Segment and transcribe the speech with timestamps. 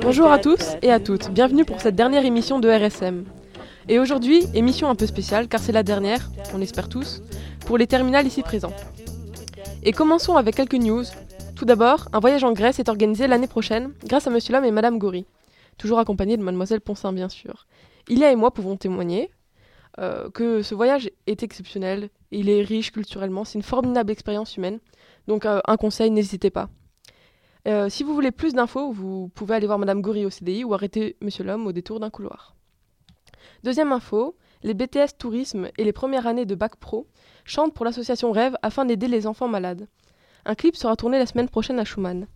[0.00, 3.26] Bonjour à tous et à toutes, bienvenue pour cette dernière émission de RSM.
[3.90, 7.22] Et aujourd'hui, émission un peu spéciale car c'est la dernière, on espère tous,
[7.66, 8.72] pour les terminales ici présents.
[9.82, 11.04] Et commençons avec quelques news.
[11.56, 14.70] Tout d'abord, un voyage en Grèce est organisé l'année prochaine grâce à Monsieur Lhomme et
[14.70, 15.26] Madame Gori,
[15.76, 17.66] toujours accompagnés de Mademoiselle Ponsin bien sûr.
[18.08, 19.30] Ilia et moi pouvons témoigner
[19.98, 24.78] euh, que ce voyage est exceptionnel, il est riche culturellement, c'est une formidable expérience humaine.
[25.28, 26.68] Donc euh, un conseil, n'hésitez pas.
[27.68, 30.74] Euh, si vous voulez plus d'infos, vous pouvez aller voir Madame Gori au CDI ou
[30.74, 32.56] arrêter Monsieur Lhomme au détour d'un couloir.
[33.62, 37.06] Deuxième info, les BTS Tourisme et les premières années de Bac Pro
[37.44, 39.88] chantent pour l'association Rêve afin d'aider les enfants malades.
[40.44, 42.26] Un clip sera tourné la semaine prochaine à Schumann.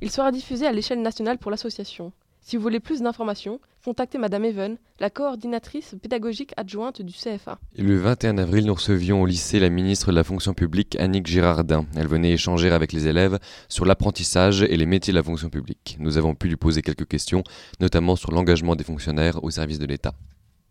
[0.00, 2.12] Il sera diffusé à l'échelle nationale pour l'association.
[2.44, 7.60] Si vous voulez plus d'informations, contactez Madame Even, la coordinatrice pédagogique adjointe du CFA.
[7.78, 11.86] Le 21 avril, nous recevions au lycée la ministre de la fonction publique, Annick Girardin.
[11.94, 13.38] Elle venait échanger avec les élèves
[13.68, 15.96] sur l'apprentissage et les métiers de la fonction publique.
[16.00, 17.44] Nous avons pu lui poser quelques questions,
[17.80, 20.12] notamment sur l'engagement des fonctionnaires au service de l'État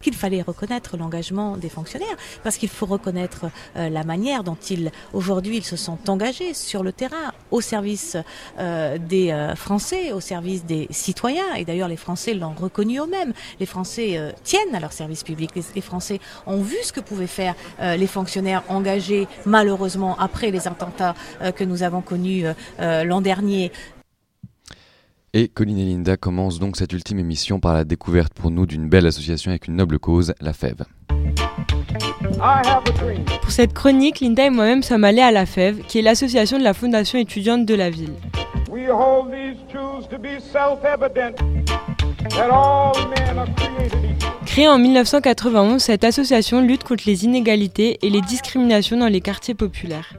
[0.02, 4.92] qu'il fallait reconnaître l'engagement des fonctionnaires, parce qu'il faut reconnaître euh, la manière dont ils,
[5.14, 8.18] aujourd'hui, ils se sont engagés sur le terrain, au service
[8.60, 11.54] euh, des euh, Français, au service des citoyens.
[11.56, 13.34] Et d'ailleurs, les Français l'ont reconnu eux-mêmes.
[13.60, 15.52] Les Français tiennent à leur service public.
[15.56, 20.68] Les, les, Français ont vu ce que pouvaient faire les fonctionnaires engagés, malheureusement, après les
[20.68, 21.16] attentats
[21.56, 22.46] que nous avons connus
[22.80, 23.72] l'an dernier.
[25.34, 28.90] Et Colline et Linda commencent donc cette ultime émission par la découverte pour nous d'une
[28.90, 30.84] belle association avec une noble cause, la FEV.
[33.42, 36.66] Pour cette chronique, Linda et moi-même sommes allés à la FEV, qui est l'association de
[36.66, 38.12] la Fondation étudiante de la ville.
[44.46, 49.56] Créée en 1991, cette association lutte contre les inégalités et les discriminations dans les quartiers
[49.56, 50.14] populaires.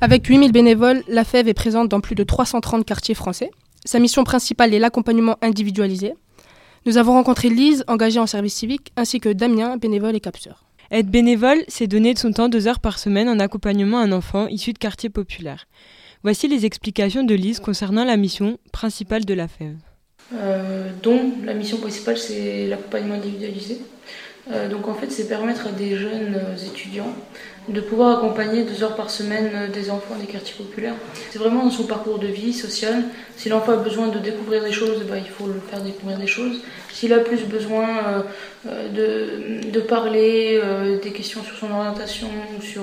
[0.00, 3.52] Avec 8000 bénévoles, la FEV est présente dans plus de 330 quartiers français.
[3.86, 6.14] Sa mission principale est l'accompagnement individualisé.
[6.86, 10.64] Nous avons rencontré Lise, engagée en service civique, ainsi que Damien, bénévole et capseur.
[10.90, 14.10] Être bénévole, c'est donner de son temps deux heures par semaine en accompagnement à un
[14.10, 15.68] enfant issu de quartiers populaires.
[16.24, 19.76] Voici les explications de Lise concernant la mission principale de la FEV.
[20.34, 23.78] Euh, donc, la mission principale, c'est l'accompagnement individualisé.
[24.50, 27.14] Euh, donc, en fait, c'est permettre à des jeunes euh, étudiants
[27.68, 30.94] de pouvoir accompagner deux heures par semaine euh, des enfants des quartiers populaires.
[31.30, 33.04] C'est vraiment dans son parcours de vie social.
[33.36, 36.26] Si l'enfant a besoin de découvrir des choses, bah, il faut le faire découvrir des
[36.26, 36.62] choses.
[36.92, 38.22] S'il a plus besoin euh,
[38.66, 40.60] euh, de, de, parler
[41.02, 42.28] des questions sur son orientation,
[42.60, 42.82] sur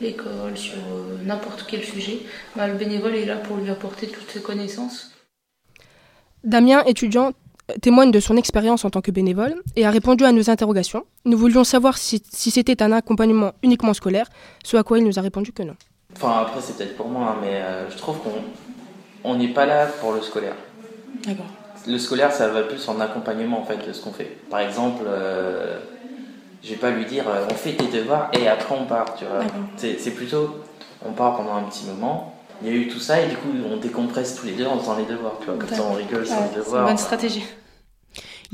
[0.00, 0.78] l'école, sur
[1.24, 2.20] n'importe quel sujet,
[2.56, 5.12] bah, le bénévole est là pour lui apporter toutes ses connaissances.
[6.44, 7.32] Damien, étudiant,
[7.80, 11.04] témoigne de son expérience en tant que bénévole et a répondu à nos interrogations.
[11.24, 14.26] Nous voulions savoir si, c'était un accompagnement uniquement scolaire,
[14.64, 15.74] ce à quoi il nous a répondu que non.
[16.16, 18.18] Enfin, après, c'est peut-être pour moi, hein, mais euh, je trouve
[19.22, 20.56] qu'on n'est pas là pour le scolaire.
[21.26, 21.46] D'accord.
[21.86, 24.36] Le scolaire, ça va plus en accompagnement en fait de ce qu'on fait.
[24.50, 25.78] Par exemple, euh,
[26.62, 29.24] je vais pas lui dire euh, on fait tes devoirs et après on part, tu
[29.24, 29.44] vois.
[29.76, 30.62] C'est plutôt
[31.04, 33.48] on part pendant un petit moment, il y a eu tout ça et du coup
[33.70, 36.26] on décompresse tous les deux en faisant les devoirs, tu vois, comme ça on rigole
[36.26, 36.64] sur les devoirs.
[36.64, 37.44] C'est une bonne stratégie.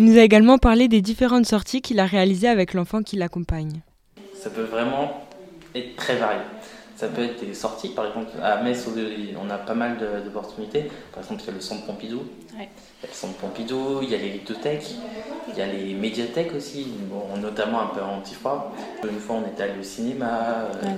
[0.01, 3.81] Il nous a également parlé des différentes sorties qu'il a réalisées avec l'enfant qui l'accompagne.
[4.33, 5.27] Ça peut vraiment
[5.75, 6.41] être très varié.
[6.95, 8.87] Ça peut être des sorties, par exemple à Metz,
[9.43, 10.85] on a pas mal d'opportunités.
[11.13, 12.23] Par exemple, il y a le centre Pompidou.
[12.53, 14.95] Il y a le centre Pompidou, il y a les bibliothèques,
[15.49, 18.73] il y a les médiathèques aussi, bon, notamment un peu anti-froid.
[19.03, 20.97] Une fois, on est allé au cinéma, euh,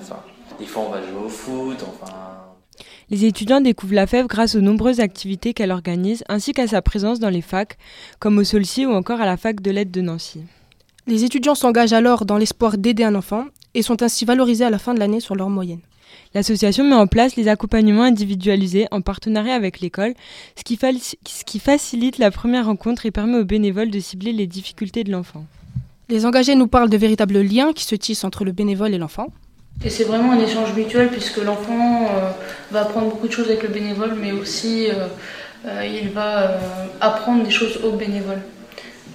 [0.58, 2.29] des fois, on va jouer au foot, enfin.
[3.10, 7.18] Les étudiants découvrent la FEV grâce aux nombreuses activités qu'elle organise, ainsi qu'à sa présence
[7.18, 7.76] dans les facs,
[8.20, 10.42] comme au Solci ou encore à la fac de l'aide de Nancy.
[11.08, 14.78] Les étudiants s'engagent alors dans l'espoir d'aider un enfant et sont ainsi valorisés à la
[14.78, 15.80] fin de l'année sur leur moyenne.
[16.34, 20.14] L'association met en place les accompagnements individualisés en partenariat avec l'école,
[20.56, 24.46] ce qui, ce qui facilite la première rencontre et permet aux bénévoles de cibler les
[24.46, 25.44] difficultés de l'enfant.
[26.08, 29.32] Les engagés nous parlent de véritables liens qui se tissent entre le bénévole et l'enfant.
[29.82, 32.30] Et c'est vraiment un échange mutuel puisque l'enfant euh,
[32.70, 35.06] va apprendre beaucoup de choses avec le bénévole, mais aussi euh,
[35.66, 36.58] euh, il va
[37.00, 38.40] apprendre des choses au bénévole.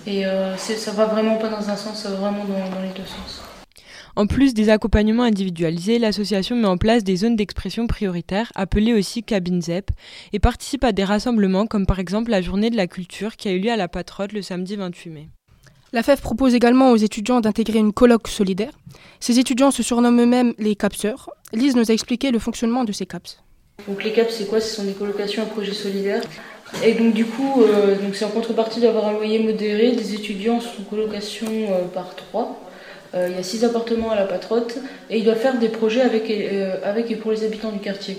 [0.08, 0.24] Et
[0.58, 3.42] ça va vraiment pas dans un sens, ça va vraiment dans, les deux sens.
[4.16, 9.24] En plus des accompagnements individualisés, l'association met en place des zones d'expression prioritaires, appelées aussi
[9.24, 9.90] cabines ZEP,
[10.32, 13.52] et participe à des rassemblements comme par exemple la journée de la culture qui a
[13.52, 15.30] eu lieu à la Patrotte le samedi 28 mai.
[15.94, 18.72] La FEF propose également aux étudiants d'intégrer une colloque solidaire.
[19.20, 21.30] Ces étudiants se surnomment eux-mêmes les CAPSeurs.
[21.54, 23.42] Lise nous a expliqué le fonctionnement de ces CAPS.
[23.88, 24.60] Donc les CAPS, c'est quoi?
[24.60, 26.22] Ce sont des colocations à projet solidaire.
[26.84, 29.92] Et donc du coup, euh, c'est en contrepartie d'avoir un loyer modéré.
[29.92, 32.60] Des étudiants sont en colocation euh, par trois.
[33.14, 34.80] Euh, il y a six appartements à la Patrotte
[35.10, 36.30] et ils doivent faire des projets avec,
[36.84, 38.18] avec et pour les habitants du quartier.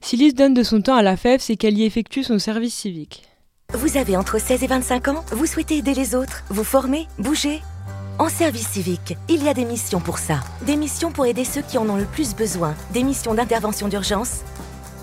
[0.00, 2.74] Si Lise donne de son temps à la FEF, c'est qu'elle y effectue son service
[2.74, 3.24] civique.
[3.74, 7.62] Vous avez entre 16 et 25 ans Vous souhaitez aider les autres Vous former Bouger?
[8.18, 10.40] En service civique, il y a des missions pour ça.
[10.62, 12.74] Des missions pour aider ceux qui en ont le plus besoin.
[12.92, 14.40] Des missions d'intervention d'urgence.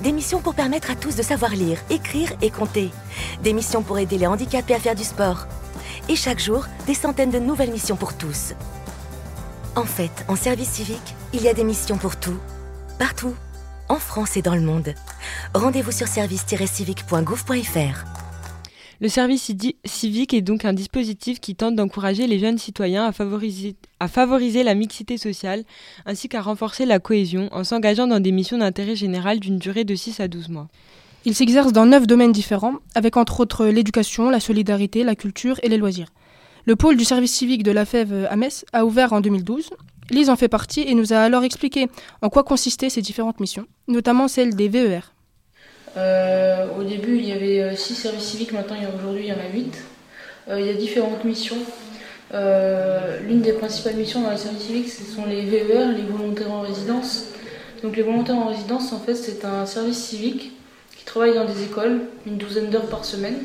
[0.01, 2.89] Des missions pour permettre à tous de savoir lire, écrire et compter.
[3.43, 5.45] Des missions pour aider les handicapés à faire du sport.
[6.09, 8.53] Et chaque jour, des centaines de nouvelles missions pour tous.
[9.75, 12.37] En fait, en service civique, il y a des missions pour tout.
[12.97, 13.35] Partout.
[13.89, 14.95] En France et dans le monde.
[15.53, 18.22] Rendez-vous sur service-civique.gouv.fr.
[19.03, 19.51] Le service
[19.83, 25.17] civique est donc un dispositif qui tente d'encourager les jeunes citoyens à favoriser, la mixité
[25.17, 25.65] sociale
[26.05, 29.93] ainsi qu'à renforcer la cohésion en s'engageant dans des missions d'intérêt général d'une durée de
[29.93, 30.69] 6 à 12 mois.
[31.25, 35.67] Il s'exerce dans neuf domaines différents, avec entre autres l'éducation, la solidarité, la culture et
[35.67, 36.13] les loisirs.
[36.63, 39.71] Le pôle du service civique de la FEV à Metz a ouvert en 2012.
[40.11, 41.89] Lise en fait partie et nous a alors expliqué
[42.21, 45.12] en quoi consistaient ces différentes missions, notamment celle des VER.
[45.95, 49.35] Euh, au début, il y avait 6 euh, services civiques, maintenant aujourd'hui il y en
[49.35, 49.83] a 8.
[50.49, 51.57] Euh, il y a différentes missions.
[52.31, 56.61] L'une des principales missions dans les services civiques, ce sont les VER, les volontaires en
[56.61, 57.25] résidence.
[57.83, 60.51] Donc les volontaires en résidence, en fait, c'est un service civique
[60.97, 63.37] qui travaille dans des écoles, une douzaine d'heures par semaine,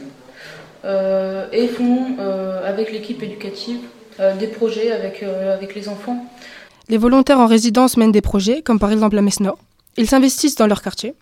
[1.52, 2.16] et font
[2.64, 3.80] avec l'équipe éducative
[4.38, 6.24] des projets avec, avec les enfants.
[6.88, 9.58] Les volontaires en résidence mènent des projets, comme par exemple la Messe Nord.
[9.98, 11.14] Ils s'investissent dans leur quartier,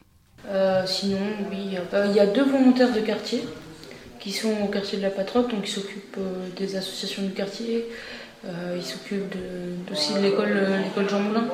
[0.87, 1.19] sinon,
[1.50, 3.43] oui, il y a deux volontaires de quartier
[4.26, 7.87] qui sont au quartier de la Patrotte, donc ils s'occupent euh, des associations du quartier,
[8.44, 9.37] euh, ils s'occupent
[9.93, 10.52] aussi de l'école,
[10.82, 11.46] l'école Jean Moulin,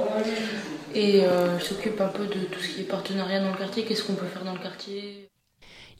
[0.95, 4.05] et ils s'occupent un peu de tout ce qui est partenariat dans le quartier, qu'est-ce
[4.05, 5.29] qu'on peut faire dans le quartier.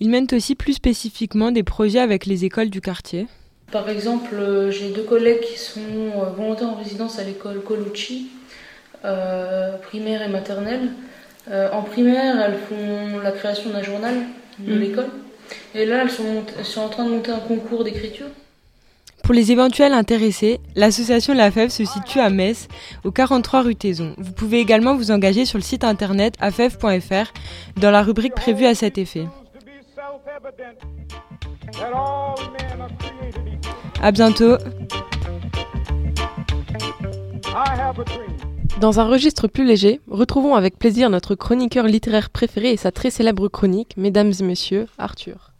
[0.01, 3.27] Ils mènent aussi plus spécifiquement des projets avec les écoles du quartier.
[3.71, 4.35] Par exemple,
[4.71, 5.81] j'ai deux collègues qui sont
[6.35, 8.29] volontaires en résidence à l'école Colucci,
[9.83, 10.89] primaire et maternelle.
[11.51, 14.15] Euh, en primaire, elles font la création d'un journal
[14.59, 14.79] de mm.
[14.79, 15.09] l'école.
[15.75, 18.27] Et là, elles sont, sont, en train de monter un concours d'écriture.
[19.23, 22.69] Pour les éventuels intéressés, l'association La Fève se situe à Metz,
[23.05, 24.15] au 43 rue Taison.
[24.19, 27.33] Vous pouvez également vous engager sur le site internet afev.fr
[27.77, 29.27] dans la rubrique prévue à cet effet.
[34.03, 34.57] À bientôt.
[38.81, 43.11] Dans un registre plus léger, retrouvons avec plaisir notre chroniqueur littéraire préféré et sa très
[43.11, 45.53] célèbre chronique, Mesdames et Messieurs, Arthur.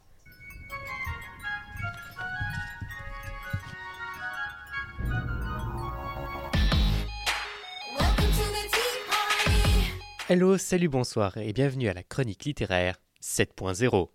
[10.29, 14.09] Hello, salut, bonsoir et bienvenue à la chronique littéraire 7.0.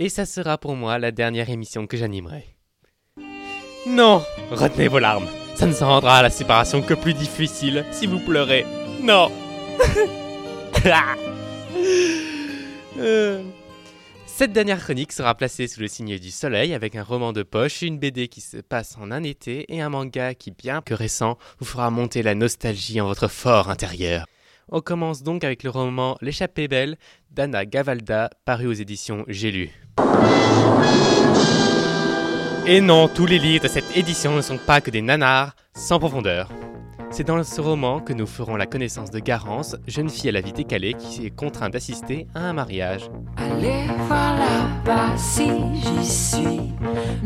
[0.00, 2.56] Et ça sera pour moi la dernière émission que j'animerai.
[3.86, 5.28] Non Retenez vos larmes
[5.60, 8.64] ça ne rendra la séparation que plus difficile si vous pleurez.
[9.02, 9.30] Non
[12.98, 13.42] euh.
[14.24, 17.82] Cette dernière chronique sera placée sous le signe du soleil avec un roman de poche,
[17.82, 21.36] une BD qui se passe en un été et un manga qui, bien que récent,
[21.58, 24.24] vous fera monter la nostalgie en votre fort intérieur.
[24.70, 26.96] On commence donc avec le roman L'échappée belle
[27.30, 29.70] d'Anna Gavalda, paru aux éditions J'ai lu.
[32.66, 35.98] Et non, tous les livres de cette édition ne sont pas que des nanars sans
[35.98, 36.50] profondeur.
[37.10, 40.40] C'est dans ce roman que nous ferons la connaissance de Garance, jeune fille à la
[40.40, 43.10] vie décalée qui est contrainte d'assister à un mariage.
[43.36, 46.60] Allez voir là-bas si j'y suis,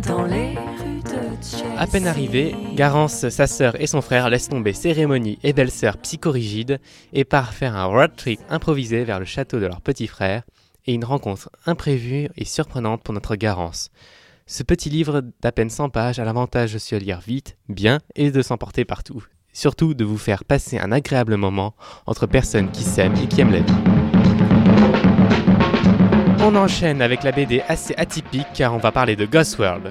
[0.08, 4.72] dans les rues de À peine arrivée, Garance, sa sœur et son frère laissent tomber
[4.72, 6.80] cérémonie et belle-sœur psychorigide
[7.12, 10.44] et partent faire un road trip improvisé vers le château de leur petit frère
[10.86, 13.90] et une rencontre imprévue et surprenante pour notre Garance.
[14.46, 18.30] Ce petit livre d'à peine 100 pages a l'avantage de se lire vite, bien et
[18.30, 19.24] de s'emporter partout.
[19.54, 21.74] Surtout de vous faire passer un agréable moment
[22.04, 23.60] entre personnes qui s'aiment et qui aiment la.
[26.40, 29.90] On enchaîne avec la BD assez atypique car on va parler de Ghost World.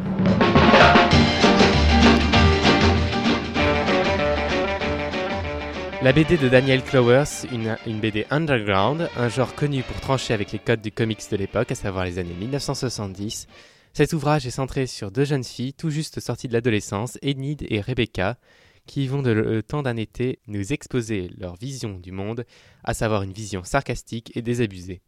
[6.04, 10.52] La BD de Daniel Clowers, une, une, BD underground, un genre connu pour trancher avec
[10.52, 13.48] les codes du comics de l'époque, à savoir les années 1970,
[13.96, 17.80] cet ouvrage est centré sur deux jeunes filles tout juste sorties de l'adolescence, Enid et
[17.80, 18.40] Rebecca,
[18.88, 22.44] qui vont de le temps d'un été nous exposer leur vision du monde,
[22.84, 25.02] à savoir une vision sarcastique et désabusée.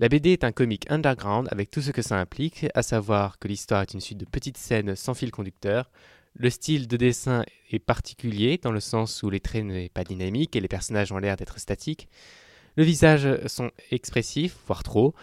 [0.00, 3.46] La BD est un comic underground avec tout ce que ça implique, à savoir que
[3.46, 5.88] l'histoire est une suite de petites scènes sans fil conducteur.
[6.34, 10.56] Le style de dessin est particulier dans le sens où les traits n'est pas dynamiques
[10.56, 12.08] et les personnages ont l'air d'être statiques.
[12.74, 15.14] Le visage sont expressifs, voire trop,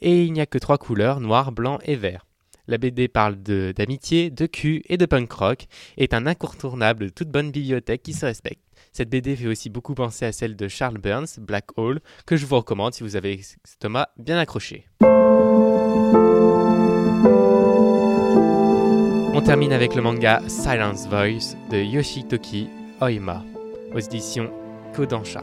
[0.00, 2.24] et il n'y a que trois couleurs, noir, blanc et vert.
[2.68, 7.10] La BD parle d'amitié, de, cul et de punk rock et est un incontournable de
[7.10, 8.62] toute bonne bibliothèque qui se respecte.
[8.92, 12.46] Cette BD fait aussi beaucoup penser à celle de Charles Burns, Black Hole, que je
[12.46, 13.40] vous recommande si vous avez
[13.78, 14.86] Thomas bien accroché.
[19.32, 22.68] On termine avec le manga Silence Voice de Yoshitoki
[23.00, 23.44] Oima,
[23.94, 24.52] aux éditions
[24.92, 25.42] Kodansha.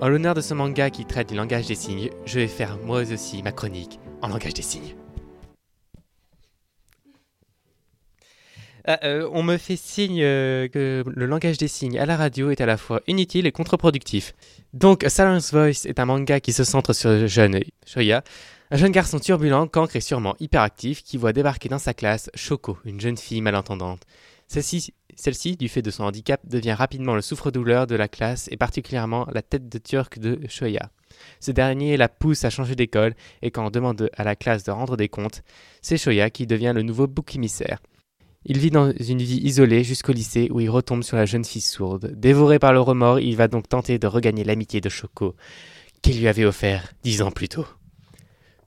[0.00, 3.02] En l'honneur de ce manga qui traite du langage des signes, je vais faire moi
[3.02, 4.94] aussi ma chronique en langage des signes.
[8.90, 12.50] Ah, euh, on me fait signe euh, que le langage des signes à la radio
[12.50, 14.32] est à la fois inutile et contre-productif.
[14.72, 18.24] Donc, Silence Voice est un manga qui se centre sur le jeune Shoya,
[18.70, 22.78] un jeune garçon turbulent, cancre et sûrement hyperactif qui voit débarquer dans sa classe Shoko,
[22.86, 24.04] une jeune fille malentendante.
[24.46, 29.28] Celle-ci, du fait de son handicap, devient rapidement le souffre-douleur de la classe et particulièrement
[29.34, 30.88] la tête de turc de Shoya.
[31.40, 34.70] Ce dernier la pousse à changer d'école et quand on demande à la classe de
[34.70, 35.42] rendre des comptes,
[35.82, 37.80] c'est Shoya qui devient le nouveau bouc émissaire.
[38.50, 41.60] Il vit dans une vie isolée jusqu'au lycée où il retombe sur la jeune fille
[41.60, 42.14] sourde.
[42.16, 45.36] Dévoré par le remords, il va donc tenter de regagner l'amitié de Shoko,
[46.00, 47.66] qu'il lui avait offert dix ans plus tôt.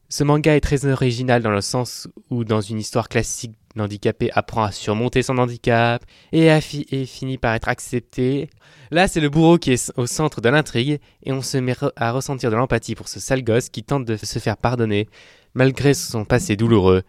[0.08, 4.66] Ce manga est très original dans le sens où, dans une histoire classique, l'handicapé apprend
[4.66, 8.52] à surmonter son handicap et finit par être accepté.
[8.92, 12.12] Là, c'est le bourreau qui est au centre de l'intrigue et on se met à
[12.12, 15.08] ressentir de l'empathie pour ce sale gosse qui tente de se faire pardonner
[15.56, 17.02] malgré son passé douloureux.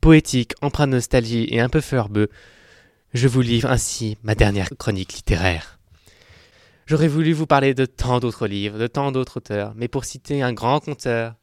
[0.00, 2.30] Poétique, empreint de nostalgie et un peu feurbeux,
[3.12, 5.78] je vous livre ainsi ma dernière chronique littéraire.
[6.86, 10.40] J'aurais voulu vous parler de tant d'autres livres, de tant d'autres auteurs, mais pour citer
[10.40, 11.34] un grand conteur,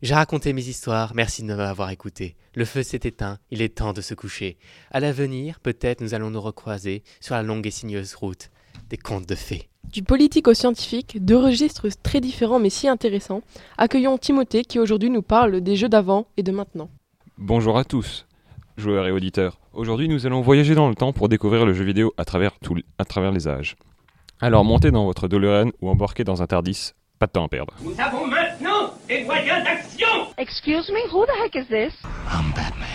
[0.00, 2.36] j'ai raconté mes histoires, merci de m'avoir écouté.
[2.54, 4.56] Le feu s'est éteint, il est temps de se coucher.
[4.90, 8.50] À l'avenir, peut-être nous allons nous recroiser sur la longue et sinueuse route
[8.88, 9.68] des contes de fées.
[9.92, 13.42] Du politique au scientifique, deux registres très différents mais si intéressants,
[13.76, 16.88] accueillons Timothée qui aujourd'hui nous parle des jeux d'avant et de maintenant.
[17.38, 18.26] Bonjour à tous,
[18.76, 19.58] joueurs et auditeurs.
[19.72, 22.52] Aujourd'hui, nous allons voyager dans le temps pour découvrir le jeu vidéo à travers,
[22.96, 23.74] à travers les âges.
[24.40, 27.74] Alors montez dans votre DeLorean ou embarquez dans un Tardis, pas de temps à perdre.
[27.82, 30.06] Nous avons maintenant des moyens d'action
[30.38, 31.92] Excuse me, who the heck is this?
[32.30, 32.88] I'm Batman.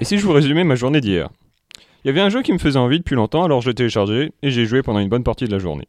[0.00, 1.28] Et si je vous résumais ma journée d'hier?
[2.04, 4.32] Il y avait un jeu qui me faisait envie depuis longtemps, alors je l'ai téléchargé
[4.42, 5.86] et j'ai joué pendant une bonne partie de la journée.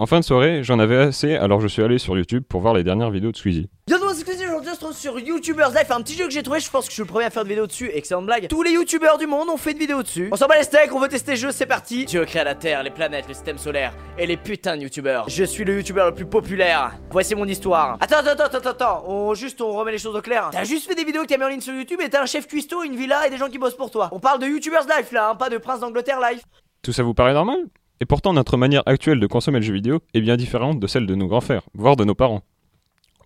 [0.00, 2.72] En fin de soirée, j'en avais assez, alors je suis allé sur YouTube pour voir
[2.72, 3.68] les dernières vidéos de Squeezie.
[3.86, 6.42] Bienvenue dans Squeezie, aujourd'hui on se trouve sur YouTubers Life, un petit jeu que j'ai
[6.42, 8.48] trouvé, je pense que je suis le premier à faire de vidéos dessus, excellente blague.
[8.48, 10.30] Tous les YouTubers du monde ont fait de vidéos dessus.
[10.32, 12.06] On s'en bat les steaks, on veut tester le jeu, c'est parti.
[12.06, 15.28] Dieu crée la Terre, les planètes, le système solaire et les putains de YouTubers.
[15.28, 16.92] Je suis le YouTuber le plus populaire.
[17.10, 17.98] Voici mon histoire.
[18.00, 20.48] Attends, attends, attends, attends, attends, on juste on remet les choses au clair.
[20.50, 22.26] T'as juste fait des vidéos que t'as mis en ligne sur YouTube et t'as un
[22.26, 24.08] chef cuistot, une villa et des gens qui bossent pour toi.
[24.12, 26.40] On parle de YouTubers Life là, hein, pas de Prince d'Angleterre Life.
[26.80, 27.58] Tout ça vous paraît normal?
[28.00, 31.06] Et pourtant, notre manière actuelle de consommer le jeu vidéo est bien différente de celle
[31.06, 32.42] de nos grands-frères, voire de nos parents.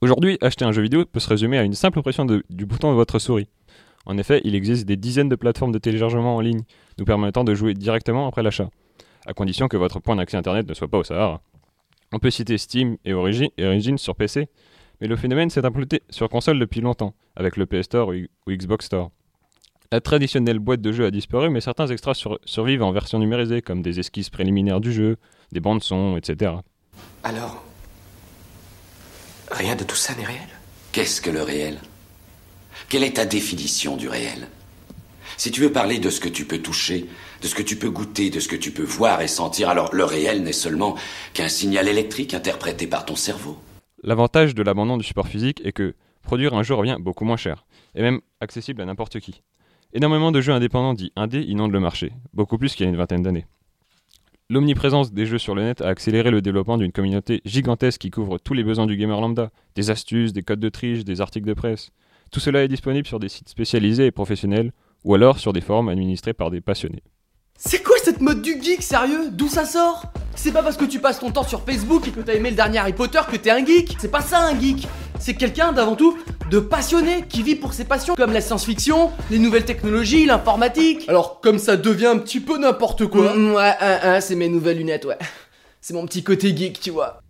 [0.00, 2.97] Aujourd'hui, acheter un jeu vidéo peut se résumer à une simple pression du bouton de
[2.97, 3.49] votre souris.
[4.04, 6.62] En effet, il existe des dizaines de plateformes de téléchargement en ligne,
[6.99, 8.69] nous permettant de jouer directement après l'achat,
[9.26, 11.40] à condition que votre point d'accès internet ne soit pas au Sahara.
[12.12, 13.49] On peut citer Steam et Origin,
[13.97, 14.49] sur PC,
[15.00, 18.87] mais le phénomène s'est implanté sur console depuis longtemps, avec le PS Store ou Xbox
[18.87, 19.11] Store.
[19.95, 23.81] La traditionnelle boîte de jeu a disparu, mais certains extras survivent en version numérisée, comme
[23.81, 25.19] des esquisses préliminaires du jeu,
[25.53, 26.51] des bandes son, etc.
[27.23, 27.63] Alors,
[29.53, 30.49] rien de tout ça n'est réel?
[30.91, 31.79] Qu'est-ce que le réel?
[32.89, 34.49] Quelle est ta définition du réel?
[35.37, 37.07] Si tu veux parler de ce que tu peux toucher,
[37.41, 39.95] de ce que tu peux goûter, de ce que tu peux voir et sentir, alors
[39.95, 40.97] le réel n'est seulement
[41.35, 43.59] qu'un signal électrique interprété par ton cerveau.
[44.03, 47.65] L'avantage de l'abandon du support physique est que produire un jeu revient beaucoup moins cher,
[47.95, 49.41] et même accessible à n'importe qui.
[49.97, 52.97] Énormément de jeux indépendants dits indés inondent le marché, beaucoup plus qu'il y a une
[52.97, 53.47] vingtaine d'années.
[54.51, 58.39] L'omniprésence des jeux sur le net a accéléré le développement d'une communauté gigantesque qui couvre
[58.39, 61.55] tous les besoins du gamer lambda, des astuces, des codes de triche, des articles de
[61.55, 61.93] presse.
[62.33, 64.73] Tout cela est disponible sur des sites spécialisés et professionnels,
[65.05, 67.05] ou alors sur des forums administrés par des passionnés.
[67.57, 69.31] C'est quoi cette mode du geek, sérieux?
[69.31, 70.07] D'où ça sort?
[70.35, 72.57] C'est pas parce que tu passes ton temps sur Facebook et que t'as aimé le
[72.57, 74.89] dernier Harry Potter que t'es un geek C'est pas ça un geek
[75.25, 76.19] C'est quelqu'un d'avant tout
[76.50, 81.09] de passionné qui vit pour ses passions comme la science-fiction, les nouvelles technologies, l'informatique.
[81.09, 83.35] Alors comme ça devient un petit peu n'importe quoi.
[83.35, 85.16] Mm, ouais, c'est mes nouvelles lunettes, ouais.
[85.81, 87.23] C'est mon petit côté geek, tu vois.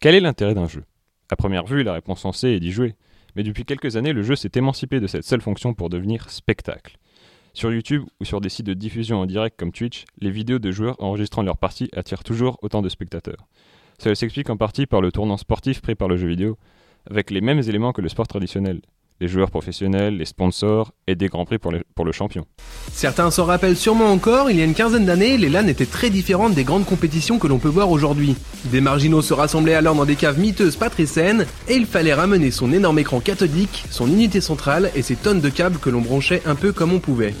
[0.00, 0.82] Quel est l'intérêt d'un jeu?
[1.30, 2.96] À première vue, la réponse sensée est d'y jouer.
[3.36, 6.96] Mais depuis quelques années, le jeu s'est émancipé de cette seule fonction pour devenir spectacle.
[7.52, 10.72] Sur YouTube ou sur des sites de diffusion en direct comme Twitch, les vidéos de
[10.72, 13.46] joueurs enregistrant leurs parties attirent toujours autant de spectateurs.
[13.98, 16.58] Cela s'explique en partie par le tournant sportif pris par le jeu vidéo,
[17.10, 18.80] avec les mêmes éléments que le sport traditionnel.
[19.20, 22.44] les joueurs professionnels, les sponsors et des grands prix pour, pour le champion.
[22.92, 26.10] Certains s'en rappellent sûrement encore, il y a une quinzaine d'années, les LAN étaient très
[26.10, 28.34] différentes des grandes compétitions que l'on peut voir aujourd'hui.
[28.66, 32.14] Des marginaux se rassemblaient alors dans des caves miteuses pas très saines, et il fallait
[32.14, 36.00] ramener son énorme écran cathodique, son unité centrale et ses tonnes de câbles que l'on
[36.00, 37.34] branchait un peu comme on pouvait.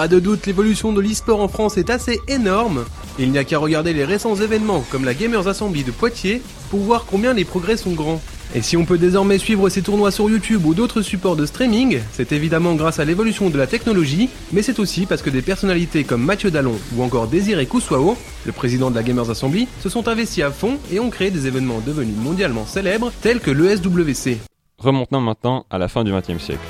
[0.00, 2.86] Pas de doute, l'évolution de l'e-sport en France est assez énorme.
[3.18, 6.40] Il n'y a qu'à regarder les récents événements comme la Gamers Assembly de Poitiers
[6.70, 8.22] pour voir combien les progrès sont grands.
[8.54, 12.00] Et si on peut désormais suivre ces tournois sur YouTube ou d'autres supports de streaming,
[12.12, 16.04] c'est évidemment grâce à l'évolution de la technologie, mais c'est aussi parce que des personnalités
[16.04, 18.16] comme Mathieu Dallon ou encore Désiré Kouswao,
[18.46, 21.46] le président de la Gamers Assembly, se sont investis à fond et ont créé des
[21.46, 24.38] événements devenus mondialement célèbres tels que l'ESWC.
[24.78, 26.64] Remontons maintenant à la fin du XXe siècle.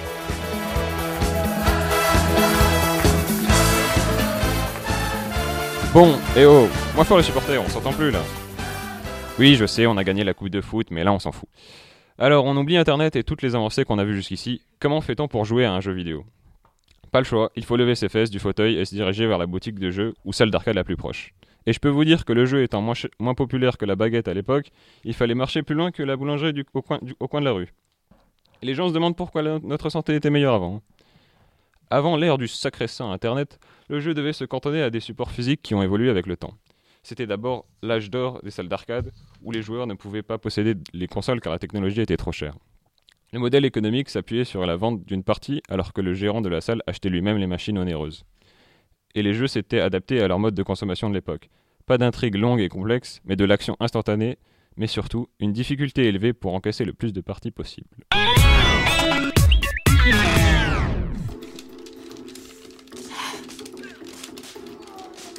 [5.92, 8.20] Bon, et oh, moi fort les supporters, on s'entend plus là.
[9.40, 11.48] Oui, je sais, on a gagné la coupe de foot, mais là on s'en fout.
[12.16, 14.62] Alors, on oublie Internet et toutes les avancées qu'on a vues jusqu'ici.
[14.78, 16.24] Comment fait-on pour jouer à un jeu vidéo?
[17.10, 19.46] Pas le choix, il faut lever ses fesses du fauteuil et se diriger vers la
[19.46, 21.34] boutique de jeux ou salle d'arcade la plus proche.
[21.66, 24.34] Et je peux vous dire que le jeu étant moins, populaire que la baguette à
[24.34, 24.70] l'époque,
[25.02, 27.72] il fallait marcher plus loin que la boulangerie du, au, coin, de la rue.
[28.62, 30.82] Les gens se demandent pourquoi notre santé était meilleure avant.
[31.92, 35.60] Avant l'ère du sacré saint Internet, le jeu devait se cantonner à des supports physiques
[35.60, 36.54] qui ont évolué avec le temps.
[37.02, 39.10] C'était d'abord l'âge d'or des salles d'arcade,
[39.42, 42.54] où les joueurs ne pouvaient pas posséder les consoles car la technologie était trop chère.
[43.32, 46.60] Le modèle économique s'appuyait sur la vente d'une partie alors que le gérant de la
[46.60, 48.24] salle achetait lui-même les machines onéreuses.
[49.16, 51.48] Et les jeux s'étaient adaptés à leur mode de consommation de l'époque.
[51.86, 54.38] Pas d'intrigue longue et complexe, mais de l'action instantanée,
[54.76, 57.88] mais surtout une difficulté élevée pour encaisser le plus de parties possible.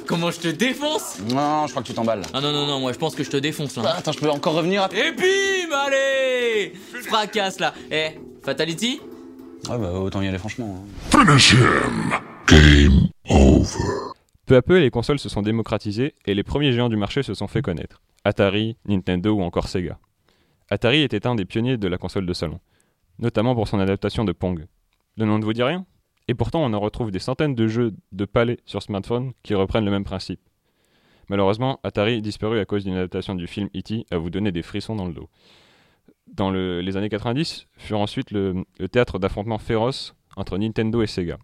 [0.06, 2.22] Comment je te défonce Non, je crois que tu t'emballes.
[2.34, 3.82] Ah non, non, non, moi je pense que je te défonce là.
[3.86, 6.72] Ah, attends, je peux encore revenir Et bim Allez
[7.08, 9.00] Fracasse là Eh, Fatality
[9.68, 10.84] Ouais, bah autant y aller franchement.
[10.84, 11.24] Hein.
[11.26, 12.12] Finish him
[12.48, 14.12] Game over.
[14.46, 17.32] Peu à peu, les consoles se sont démocratisées et les premiers géants du marché se
[17.34, 18.00] sont fait connaître.
[18.24, 19.98] Atari, Nintendo ou encore Sega.
[20.68, 22.58] Atari était un des pionniers de la console de salon,
[23.18, 24.66] notamment pour son adaptation de Pong.
[25.16, 25.86] Le nom ne vous dit rien?
[26.32, 29.84] Et pourtant, on en retrouve des centaines de jeux de palais sur smartphone qui reprennent
[29.84, 30.40] le même principe.
[31.28, 34.06] Malheureusement, Atari disparu à cause d'une adaptation du film E.T.
[34.10, 35.28] à vous donner des frissons dans le dos.
[36.28, 41.36] Dans les années 90 furent ensuite le, théâtre d'affrontements féroces entre Nintendo et Sega.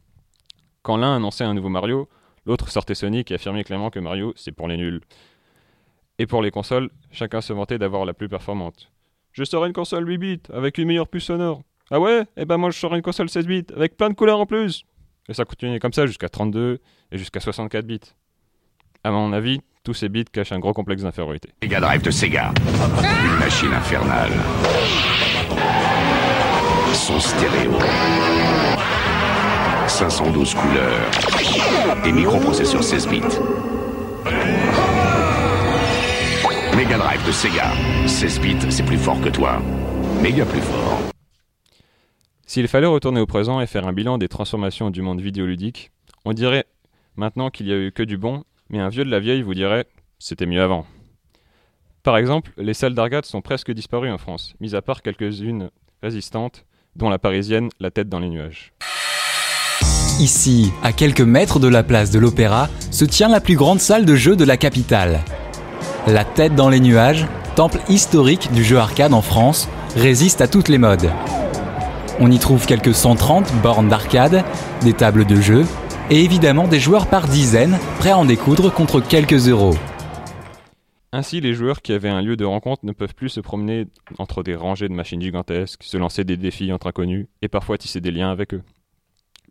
[0.80, 2.08] Quand l'un annonçait un nouveau Mario,
[2.46, 5.02] l'autre sortait Sonic et affirmait clairement que Mario, c'est pour les nuls.
[6.18, 8.90] Et pour les consoles, chacun se vantait d'avoir la plus performante.
[9.32, 11.60] Je sors une console 8 bits avec une meilleure puce sonore.
[11.90, 12.24] Ah ouais?
[12.36, 14.84] Eh ben moi je sors une console 16 bits avec plein de couleurs en plus.
[15.28, 16.78] Et ça continuait comme ça jusqu'à 32
[17.12, 18.00] et jusqu'à 64 bits.
[19.04, 21.50] À mon avis, tous ces bits cachent un gros complexe d'infériorité.
[21.62, 22.52] Mega Drive de Sega.
[23.24, 24.32] Une machine infernale.
[26.92, 27.72] Son stéréo.
[29.86, 31.10] 512 couleurs.
[32.04, 33.20] Et microprocesseurs 16 bits.
[36.76, 37.72] Mega Drive de Sega.
[38.06, 39.60] 16 bits, c'est plus fort que toi.
[40.22, 41.00] Méga plus fort.
[42.48, 45.90] S'il fallait retourner au présent et faire un bilan des transformations du monde vidéoludique,
[46.24, 46.64] on dirait
[47.14, 49.52] maintenant qu'il y a eu que du bon, mais un vieux de la vieille vous
[49.52, 49.84] dirait
[50.18, 50.86] c'était mieux avant.
[52.02, 55.68] Par exemple, les salles d'arcade sont presque disparues en France, mis à part quelques-unes
[56.02, 56.64] résistantes,
[56.96, 58.72] dont la parisienne La tête dans les nuages.
[60.18, 64.06] Ici, à quelques mètres de la place de l'Opéra, se tient la plus grande salle
[64.06, 65.20] de jeu de la capitale.
[66.06, 70.68] La tête dans les nuages, temple historique du jeu arcade en France, résiste à toutes
[70.68, 71.10] les modes.
[72.20, 74.44] On y trouve quelques 130 bornes d'arcade,
[74.82, 75.64] des tables de jeu
[76.10, 79.74] et évidemment des joueurs par dizaines prêts à en découdre contre quelques euros.
[81.12, 83.86] Ainsi, les joueurs qui avaient un lieu de rencontre ne peuvent plus se promener
[84.18, 88.00] entre des rangées de machines gigantesques, se lancer des défis entre inconnus et parfois tisser
[88.00, 88.62] des liens avec eux.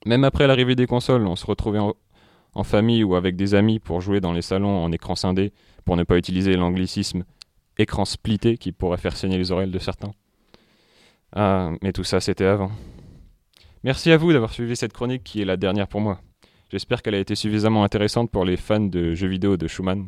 [0.05, 4.01] Même après l'arrivée des consoles, on se retrouvait en, famille ou avec des amis pour
[4.01, 5.53] jouer dans les salons en écran scindé,
[5.85, 7.23] pour ne pas utiliser l'anglicisme
[7.77, 10.11] écran splitté qui pourrait faire saigner les oreilles de certains.
[11.39, 12.71] Ah, mais tout ça, c'était avant.
[13.83, 16.19] Merci à vous d'avoir suivi cette chronique qui est la dernière pour moi.
[16.71, 20.07] J'espère qu'elle a été suffisamment intéressante pour les fans de jeux vidéo de Schumann,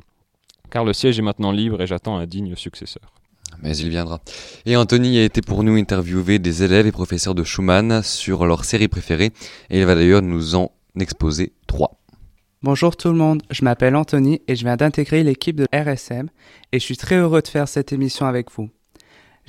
[0.72, 3.14] car le siège est maintenant libre et j'attends un digne successeur.
[3.62, 4.22] Mais il viendra.
[4.66, 8.66] Et Anthony a été pour nous interviewer des élèves et professeurs de Schumann sur leur
[8.66, 9.32] série préférée,
[9.70, 12.00] et il va d'ailleurs nous en exposer trois.
[12.64, 16.28] Bonjour tout le monde, je m'appelle Anthony et je viens d'intégrer l'équipe de RSM
[16.72, 18.72] et je suis très heureux de faire cette émission avec vous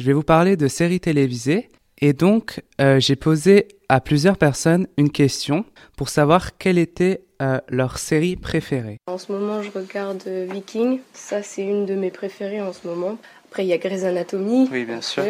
[0.00, 1.68] je vais vous parler de séries télévisées.
[2.00, 5.66] Et donc, euh, j'ai posé à plusieurs personnes une question
[5.98, 8.96] pour savoir quelle était euh, leur série préférée.
[9.08, 11.00] En ce moment, je regarde euh, Viking.
[11.12, 13.18] Ça, c'est une de mes préférées en ce moment.
[13.50, 14.68] Après, il y a Grey's Anatomy.
[14.70, 15.24] Oui, bien sûr.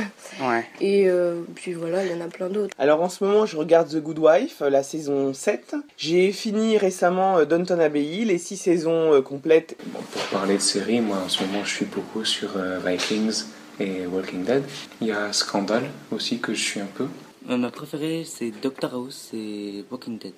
[0.40, 0.64] ouais.
[0.80, 2.72] Et euh, puis voilà, il y en a plein d'autres.
[2.78, 5.74] Alors en ce moment, je regarde The Good Wife, la saison 7.
[5.96, 9.76] J'ai fini récemment euh, Downton Abbey, les 6 saisons euh, complètes.
[9.86, 12.50] Bon, pour parler de séries, moi en ce moment, je suis beaucoup sur
[12.86, 13.46] Vikings
[13.80, 14.64] et Walking Dead.
[15.00, 17.06] Il y a Scandal aussi que je suis un peu.
[17.48, 20.34] ma préférée, c'est Doctor House et Walking Dead.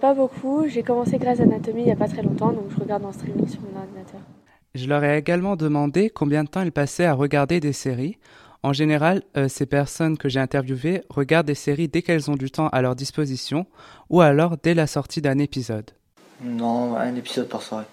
[0.00, 0.64] pas beaucoup.
[0.68, 3.48] J'ai commencé Grey's Anatomy il n'y a pas très longtemps, donc je regarde en streaming
[3.48, 4.20] sur mon ordinateur.
[4.74, 8.18] Je leur ai également demandé combien de temps ils passaient à regarder des séries.
[8.64, 12.50] En général, euh, ces personnes que j'ai interviewées regardent des séries dès qu'elles ont du
[12.50, 13.66] temps à leur disposition
[14.08, 15.90] ou alors dès la sortie d'un épisode.
[16.42, 17.84] Non, un épisode par soirée.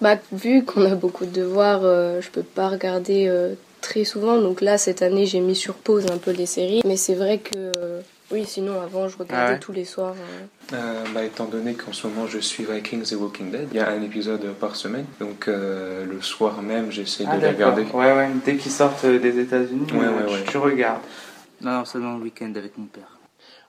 [0.00, 4.40] Bah, vu qu'on a beaucoup de devoirs, euh, je peux pas regarder euh, très souvent.
[4.40, 6.82] Donc là, cette année, j'ai mis sur pause un peu les séries.
[6.84, 7.72] Mais c'est vrai que
[8.30, 10.14] oui, sinon avant je regardais ah tous les soirs.
[10.18, 10.74] Euh.
[10.74, 13.80] Euh, bah, étant donné qu'en ce moment je suis Vikings et Walking Dead, il y
[13.80, 17.82] a un épisode par semaine, donc euh, le soir même j'essaie ah, de les regarder.
[17.92, 19.94] Ouais, ouais, dès qu'ils sortent des États-Unis, tu,
[20.50, 21.02] tu, regardes.
[21.60, 23.13] Non, seulement le week-end avec mon père.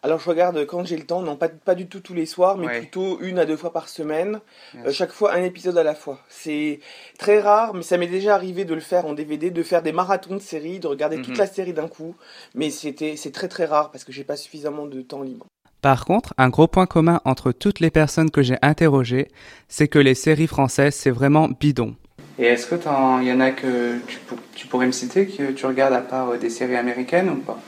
[0.05, 2.57] Alors je regarde quand j'ai le temps, non pas, pas du tout tous les soirs,
[2.57, 4.39] mais plutôt une à deux fois par semaine,
[4.85, 6.19] euh, chaque fois un épisode à la fois.
[6.29, 6.79] C'est
[7.17, 9.93] très rare, mais ça m'est déjà arrivé de le faire en DVD, de faire des
[9.93, 11.39] marathons de séries, de regarder toute mhm.
[11.39, 12.15] la série d'un coup,
[12.53, 15.47] mais c'était c'est très très rare parce que j'ai pas suffisamment de temps libre.
[15.81, 19.29] Par contre, un gros point commun entre toutes les personnes que j'ai interrogées,
[19.69, 21.95] c'est que les séries françaises, c'est vraiment bidon.
[22.37, 24.19] Et est-ce que il y en a que tu,
[24.53, 27.59] tu, pourrais me citer que tu regardes à part euh, des séries américaines ou pas?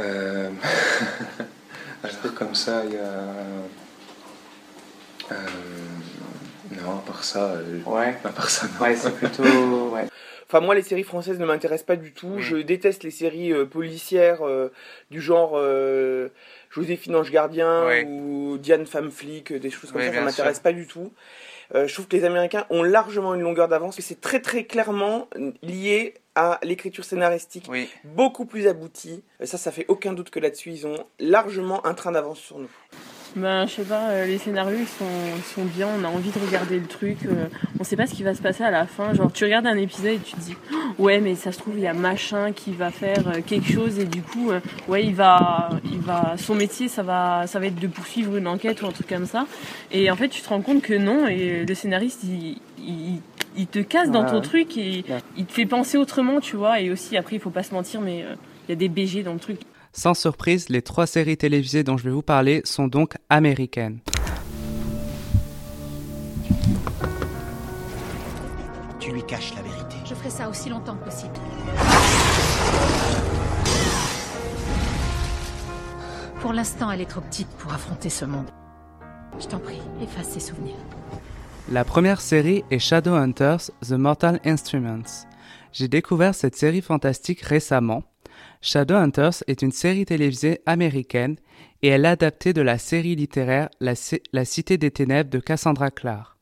[0.00, 0.50] Euh...
[2.02, 3.10] Alors comme ça, il y a...
[5.32, 5.36] Euh,
[6.70, 7.52] non, à part ça...
[7.52, 8.16] Euh, ouais.
[8.24, 8.84] À part ça, non.
[8.84, 9.42] Ouais, c'est plutôt...
[9.90, 10.06] Ouais.
[10.46, 12.38] Enfin, moi, les séries françaises ne m'intéressent pas du tout.
[12.38, 14.40] Je déteste les séries euh, policières
[15.10, 15.60] du genre
[16.70, 20.12] Joséphine Ange Gardien ou Diane Femme Flic, des choses comme ça.
[20.12, 21.12] Ça m'intéresse pas du tout.
[21.74, 25.28] Je trouve que les Américains ont largement une longueur d'avance et c'est très très clairement
[25.62, 27.70] lié à l'écriture scénaristique
[28.04, 29.22] beaucoup plus aboutie.
[29.44, 32.70] Ça, ça fait aucun doute que là-dessus, ils ont largement un train d'avance sur nous.
[33.36, 35.04] Ben, je sais pas, euh, les scénarios ils sont,
[35.54, 37.46] sont, bien, on a envie de regarder le truc, euh,
[37.78, 39.14] on sait pas ce qui va se passer à la fin.
[39.14, 41.74] Genre, tu regardes un épisode et tu te dis, oh, ouais, mais ça se trouve,
[41.76, 44.50] il y a machin qui va faire euh, quelque chose et du coup,
[44.88, 48.48] ouais, il va, il va, son métier, ça va, ça va être de poursuivre une
[48.48, 49.46] enquête ou un truc comme ça.
[49.92, 53.20] Et en fait, tu te rends compte que non, et le scénariste, il, il
[53.56, 55.04] il te casse dans ton truc et
[55.36, 56.80] il te fait penser autrement, tu vois.
[56.80, 58.24] Et aussi, après, il faut pas se mentir, mais
[58.68, 59.58] il y a des BG dans le truc.
[59.92, 63.98] Sans surprise, les trois séries télévisées dont je vais vous parler sont donc américaines.
[69.00, 69.96] Tu lui caches la vérité.
[70.04, 71.34] Je ferai ça aussi longtemps que possible.
[76.40, 78.48] Pour l'instant, elle est trop petite pour affronter ce monde.
[79.40, 80.76] Je t'en prie, efface ses souvenirs.
[81.70, 85.26] La première série est Shadowhunters The Mortal Instruments.
[85.72, 88.04] J'ai découvert cette série fantastique récemment.
[88.62, 91.36] Shadowhunters est une série télévisée américaine
[91.80, 93.94] et elle est adaptée de la série littéraire La,
[94.44, 96.36] Cité des Ténèbres de Cassandra Clare.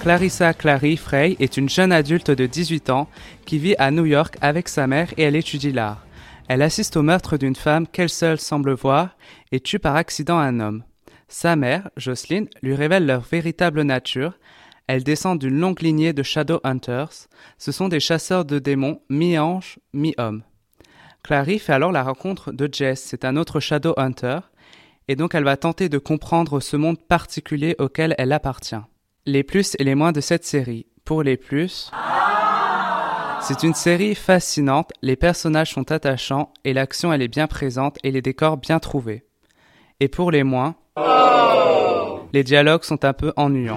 [0.00, 3.08] Clarissa Clary Frey est une jeune adulte de 18 ans
[3.44, 6.06] qui vit à New York avec sa mère et elle étudie l'art.
[6.48, 9.16] Elle assiste au meurtre d'une femme qu'elle seule semble voir
[9.52, 10.84] et tue par accident un homme.
[11.28, 14.38] Sa mère, Jocelyn, lui révèle leur véritable nature.
[14.86, 17.28] Elle descend d'une longue lignée de Shadow Hunters.
[17.56, 20.42] Ce sont des chasseurs de démons mi-ange, mi-homme.
[21.22, 24.40] Clary fait alors la rencontre de Jess, c'est un autre Shadow Hunter,
[25.08, 28.76] et donc elle va tenter de comprendre ce monde particulier auquel elle appartient.
[29.24, 30.86] Les plus et les moins de cette série.
[31.04, 31.90] Pour les plus...
[33.40, 38.10] C'est une série fascinante, les personnages sont attachants et l'action elle est bien présente et
[38.10, 39.24] les décors bien trouvés.
[40.00, 40.76] Et pour les moins,
[42.32, 43.76] les dialogues sont un peu ennuyants.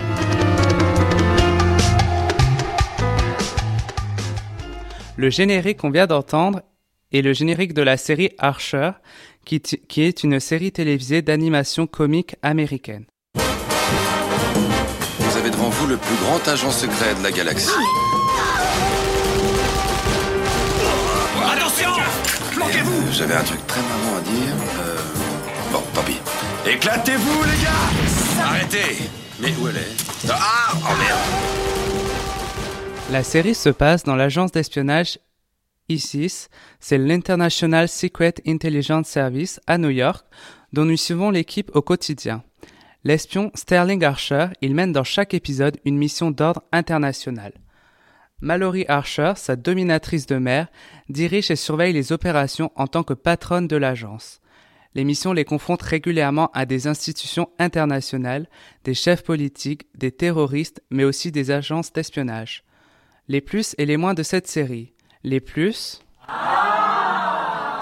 [5.18, 6.62] Le générique qu'on vient d'entendre
[7.12, 8.92] est le générique de la série Archer,
[9.46, 13.06] qui, qui est une série télévisée d'animation comique américaine.
[13.36, 13.42] Vous
[15.38, 17.72] avez devant vous le plus grand agent secret de la galaxie.
[23.12, 24.54] J'avais un truc très marrant à dire.
[24.80, 24.98] Euh...
[25.72, 26.20] Bon, tant pis.
[26.70, 27.90] Éclatez-vous, les gars
[28.46, 28.98] Arrêtez
[29.40, 29.96] Mais où elle est?
[30.30, 31.67] Ah Oh merde
[33.10, 35.18] La série se passe dans l'agence d'espionnage
[35.88, 36.50] ISIS,
[36.82, 40.26] c'est l'International Secret Intelligence Service à New York,
[40.74, 42.44] dont nous suivons l'équipe au quotidien.
[43.06, 47.54] L'espion Sterling Archer, il mène dans chaque épisode une mission d'ordre international.
[48.42, 50.68] Mallory Archer, sa dominatrice de mer,
[51.08, 54.42] dirige et surveille les opérations en tant que patronne de l'agence.
[54.96, 58.50] L'émission les confronte régulièrement à des institutions internationales,
[58.84, 62.66] des chefs politiques, des terroristes, mais aussi des agences d'espionnage.
[63.30, 64.94] Les plus et les moins de cette série.
[65.26, 66.00] Les plus.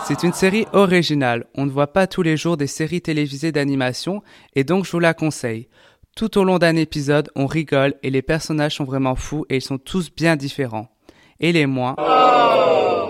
[0.08, 1.45] C'est une série originale.
[1.53, 4.23] On ne voit pas tous les jours des séries télévisées d'animation
[4.55, 5.67] et donc je vous la conseille.
[6.15, 9.62] Tout au long d'un épisode, on rigole et les personnages sont vraiment fous et ils
[9.62, 10.89] sont tous bien différents.
[11.39, 11.95] Et les moins.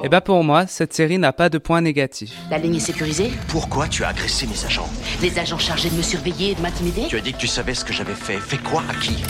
[0.04, 2.36] Et bah pour moi, cette série n'a pas de points négatifs.
[2.52, 4.90] La ligne est sécurisée Pourquoi tu as agressé mes agents?
[5.22, 7.08] Les agents chargés de me surveiller et de m'intimider?
[7.08, 8.38] Tu as dit que tu savais ce que j'avais fait.
[8.38, 9.24] Fait quoi à qui?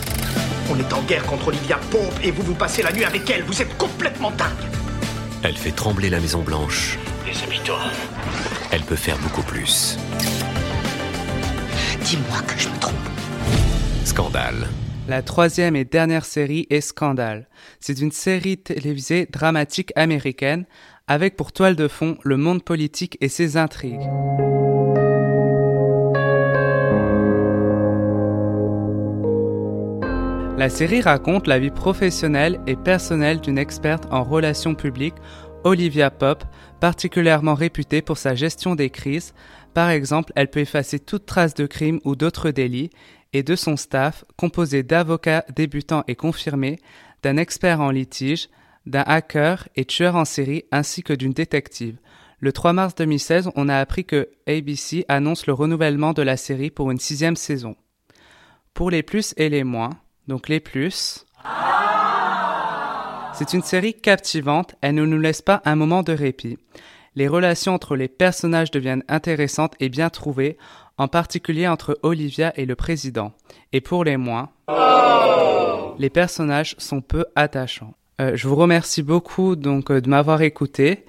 [0.69, 3.43] On est en guerre contre Olivia Pope et vous vous passez la nuit avec elle.
[3.43, 4.49] Vous êtes complètement dingue.
[5.43, 6.97] Elle fait trembler la Maison Blanche.
[7.25, 7.79] Déshabille-toi.
[8.71, 9.97] Elle peut faire beaucoup plus.
[12.01, 12.95] Dis-moi que je me trompe.
[14.05, 14.67] Scandale.
[15.07, 17.47] La troisième et dernière série est Scandale.
[17.79, 20.65] C'est une série télévisée dramatique américaine
[21.07, 24.09] avec pour toile de fond le monde politique et ses intrigues.
[30.65, 35.13] La série raconte la vie professionnelle et personnelle d'une experte en relations publiques,
[35.63, 36.43] Olivia Pope,
[36.79, 39.35] particulièrement réputée pour sa gestion des crises.
[39.75, 42.89] Par exemple, elle peut effacer toute trace de crime ou d'autres délits,
[43.31, 46.79] et de son staff, composé d'avocats débutants et confirmés,
[47.21, 48.49] d'un expert en litige,
[48.87, 51.99] d'un hacker et tueur en série, ainsi que d'une détective.
[52.39, 56.71] Le 3 mars 2016, on a appris que ABC annonce le renouvellement de la série
[56.71, 57.75] pour une sixième saison.
[58.73, 59.91] Pour les plus et les moins,
[60.27, 61.25] donc les plus.
[63.33, 66.57] C'est une série captivante, elle ne nous laisse pas un moment de répit.
[67.15, 70.57] Les relations entre les personnages deviennent intéressantes et bien trouvées,
[70.97, 73.33] en particulier entre Olivia et le président.
[73.73, 74.49] Et pour les moins,
[75.97, 77.93] les personnages sont peu attachants.
[78.21, 81.05] Euh, je vous remercie beaucoup donc euh, de m'avoir écouté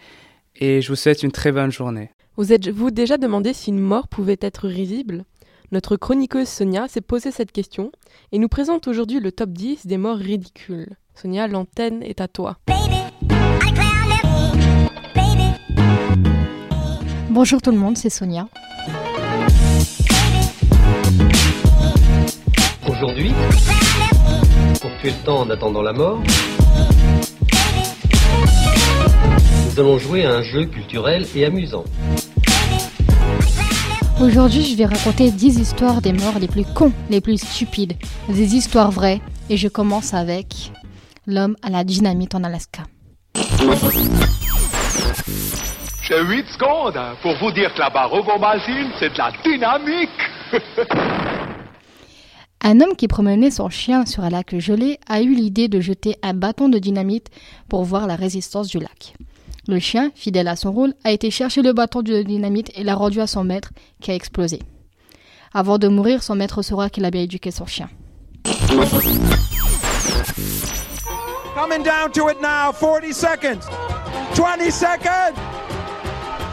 [0.56, 2.10] et je vous souhaite une très bonne journée.
[2.36, 5.24] Vous êtes-vous déjà demandé si une mort pouvait être risible?
[5.72, 7.90] Notre chroniqueuse Sonia s'est posé cette question
[8.30, 10.96] et nous présente aujourd'hui le top 10 des morts ridicules.
[11.14, 12.58] Sonia, l'antenne est à toi.
[17.30, 18.48] Bonjour tout le monde, c'est Sonia.
[22.88, 23.32] Aujourd'hui,
[24.80, 26.22] pour tuer le temps en attendant la mort,
[29.64, 31.84] nous allons jouer à un jeu culturel et amusant.
[34.18, 37.92] Aujourd'hui, je vais raconter 10 histoires des morts les plus cons, les plus stupides,
[38.30, 40.72] des histoires vraies, et je commence avec
[41.26, 42.84] l'homme à la dynamite en Alaska.
[46.02, 48.10] J'ai 8 secondes pour vous dire que la barre
[48.98, 50.08] c'est de la dynamique.
[52.62, 56.16] Un homme qui promenait son chien sur un lac gelé a eu l'idée de jeter
[56.22, 57.28] un bâton de dynamite
[57.68, 59.14] pour voir la résistance du lac.
[59.68, 62.94] Le chien, fidèle à son rôle, a été chercher le bâton de dynamite et l'a
[62.94, 64.60] rendu à son maître, qui a explosé.
[65.52, 67.88] Avant de mourir, son maître saura qu'il a bien éduqué son chien.
[71.54, 73.66] Coming down to it now, 40 seconds.
[74.34, 75.34] 20 seconds.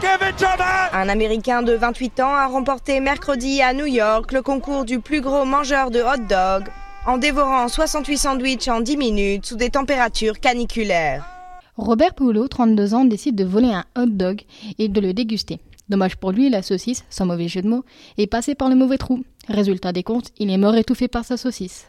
[0.00, 0.64] Give it to me.
[0.92, 5.20] Un Américain de 28 ans a remporté mercredi à New York le concours du plus
[5.20, 6.64] gros mangeur de hot dog
[7.06, 11.33] en dévorant 68 sandwichs en 10 minutes sous des températures caniculaires.
[11.76, 14.42] Robert Poulot, 32 ans, décide de voler un hot dog
[14.78, 15.58] et de le déguster.
[15.88, 17.84] Dommage pour lui, la saucisse, sans mauvais jeu de mots,
[18.16, 19.24] est passée par le mauvais trou.
[19.48, 21.88] Résultat des comptes, il est mort étouffé par sa saucisse.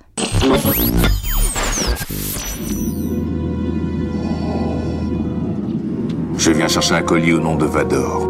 [6.37, 8.27] Je viens chercher un colis au nom de Vador.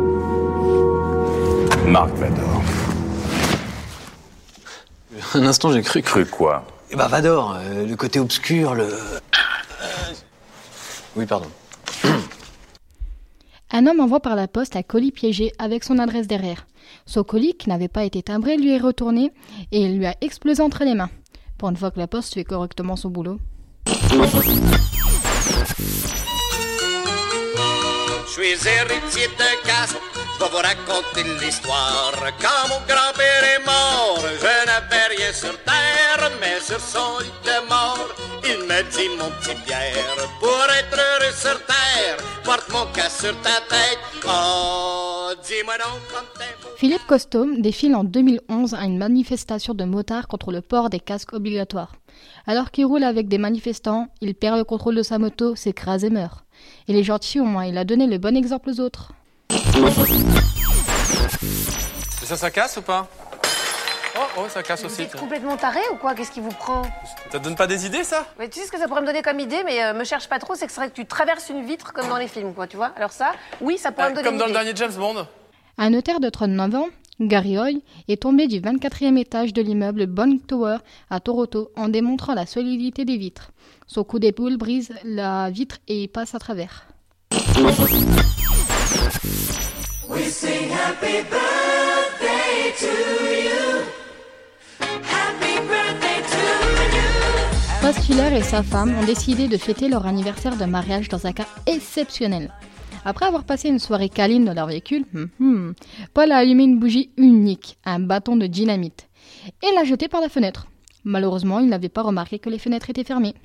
[1.88, 2.62] Marc Vador.
[5.34, 6.02] Un instant, j'ai cru.
[6.02, 6.66] Cru quoi?
[6.92, 8.88] Eh ben, Vador, euh, le côté obscur, le.
[11.16, 11.48] Oui, pardon.
[13.72, 16.66] Un homme envoie par la poste un colis piégé avec son adresse derrière.
[17.06, 19.32] Son colis, qui n'avait pas été timbré, lui est retourné
[19.72, 21.10] et il lui a explosé entre les mains.
[21.58, 23.40] Pour une fois que la poste fait correctement son boulot.
[23.88, 23.94] Je
[28.32, 29.98] suis héritier de caste,
[30.40, 32.14] vais vous raconter l'histoire.
[32.42, 37.68] Quand mon grand-père est mort, je n'avais rien sur terre, mais sur son lit de
[37.70, 38.10] mort,
[38.44, 43.36] il me dit mon petit Pierre, pour être heureux sur terre, porte mon cas sur
[43.42, 44.00] ta tête.
[44.28, 46.56] Oh, dis-moi donc quand t'es.
[46.78, 51.34] Philippe Costaume défile en 2011 à une manifestation de motards contre le port des casques
[51.34, 51.96] obligatoires.
[52.48, 56.10] Alors qu'il roule avec des manifestants, il perd le contrôle de sa moto, s'écrase et
[56.10, 56.44] meurt.
[56.88, 59.14] Il est gentil au moins, il a donné le bon exemple aux autres.
[62.22, 63.08] Et ça, ça casse ou pas
[64.18, 65.02] Oh, oh, ça casse Vous aussi.
[65.04, 65.20] êtes tiens.
[65.20, 66.16] complètement taré ou quoi?
[66.16, 66.84] Qu'est-ce qui vous prend?
[67.32, 68.26] Ça te donne pas des idées, ça?
[68.40, 70.30] Mais Tu sais ce que ça pourrait me donner comme idée, mais euh, me cherche
[70.30, 72.54] pas trop, c'est que ce serait que tu traverses une vitre comme dans les films,
[72.54, 74.72] quoi, tu vois Alors ça, oui, ça pourrait me donner Comme une dans le dernier
[74.76, 75.28] James Bond.
[75.78, 76.88] Un notaire de 39 ans,
[77.20, 80.78] Gary Hoy, est tombé du 24e étage de l'immeuble Bond Tower
[81.10, 83.52] à Toronto en démontrant la solidité des vitres.
[83.86, 86.88] Son coup d'épaule brise la vitre et y passe à travers.
[97.86, 101.34] Ross Killer et sa femme ont décidé de fêter leur anniversaire de mariage dans un
[101.34, 102.52] cas exceptionnel.
[103.04, 105.74] Après avoir passé une soirée câline dans leur véhicule, hmm, hmm,
[106.14, 109.08] Paul a allumé une bougie unique, un bâton de dynamite,
[109.62, 110.66] et l'a jeté par la fenêtre.
[111.04, 113.36] Malheureusement, il n'avait pas remarqué que les fenêtres étaient fermées.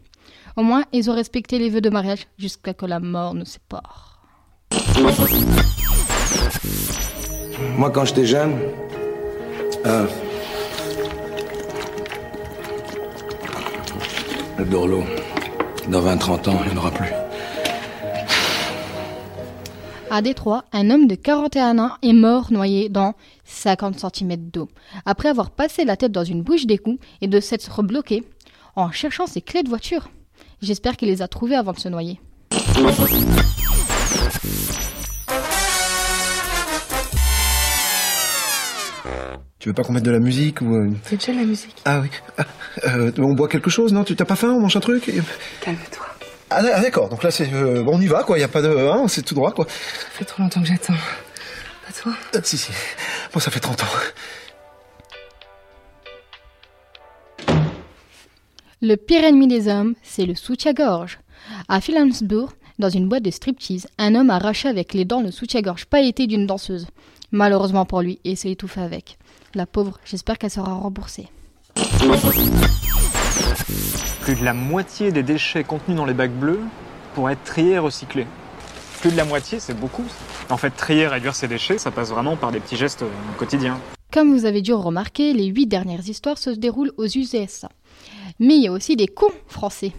[0.57, 4.10] Au moins, ils ont respecté les vœux de mariage jusqu'à que la mort nous sépare.
[7.77, 8.59] Moi, quand j'étais jeune,
[9.87, 10.07] euh,
[14.59, 15.03] le Dorlo,
[15.89, 17.13] dans 20-30 ans, il n'y en aura plus.
[20.11, 24.69] À Détroit, un homme de 41 ans est mort noyé dans 50 cm d'eau,
[25.07, 28.25] après avoir passé la tête dans une bouche d'égout et de s'être bloqué
[28.77, 30.09] en cherchant ses clés de voiture.
[30.61, 32.21] J'espère qu'il les a trouvées avant de se noyer.
[39.61, 41.77] Tu veux pas qu'on mette de la musique ou euh, C'est déjà la musique.
[41.85, 42.09] Ah oui.
[42.39, 42.45] Ah,
[42.87, 44.05] euh, on boit quelque chose, non?
[44.05, 45.13] Tu t'as pas faim On mange un truc?
[45.61, 46.07] Calme-toi.
[46.49, 47.11] Ah, ah, d'accord.
[47.11, 48.39] Donc là, c'est euh, bon, on y va, quoi.
[48.39, 49.67] Y a pas de, hein, c'est tout droit, quoi.
[49.67, 50.95] Ça fait trop longtemps que j'attends.
[50.95, 52.13] Pas toi?
[52.37, 52.73] Euh, si, si.
[53.35, 53.87] Bon, ça fait 30 ans.
[58.81, 61.19] Le pire ennemi des hommes, c'est le soutien-gorge.
[61.69, 65.31] À Philipsburg, dans une boîte de striptease, un homme a arraché avec les dents le
[65.31, 66.87] soutien-gorge pailleté d'une danseuse.
[67.31, 69.19] Malheureusement pour lui, et s'est étouffé avec.
[69.55, 71.27] La pauvre, j'espère qu'elle sera remboursée.
[74.21, 76.61] Plus de la moitié des déchets contenus dans les bacs bleus
[77.15, 78.29] pourraient être triés et recyclés.
[79.01, 80.05] Plus de la moitié, c'est beaucoup.
[80.51, 83.11] En fait, trier et réduire ces déchets, ça passe vraiment par des petits gestes euh,
[83.39, 83.81] quotidiens.
[84.13, 87.69] Comme vous avez dû remarquer, les huit dernières histoires se déroulent aux USA.
[88.39, 89.93] Mais il y a aussi des cons français.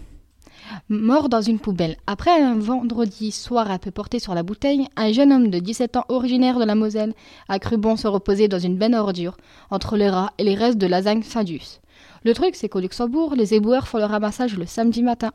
[0.88, 1.96] Mort dans une poubelle.
[2.06, 5.96] Après un vendredi soir un peu porté sur la bouteille, un jeune homme de 17
[5.96, 7.14] ans originaire de la Moselle
[7.48, 9.36] a cru bon se reposer dans une benne à ordures,
[9.70, 11.80] entre les rats et les restes de lasagne Findus.
[12.24, 15.32] Le truc, c'est qu'au Luxembourg, les éboueurs font le ramassage le samedi matin.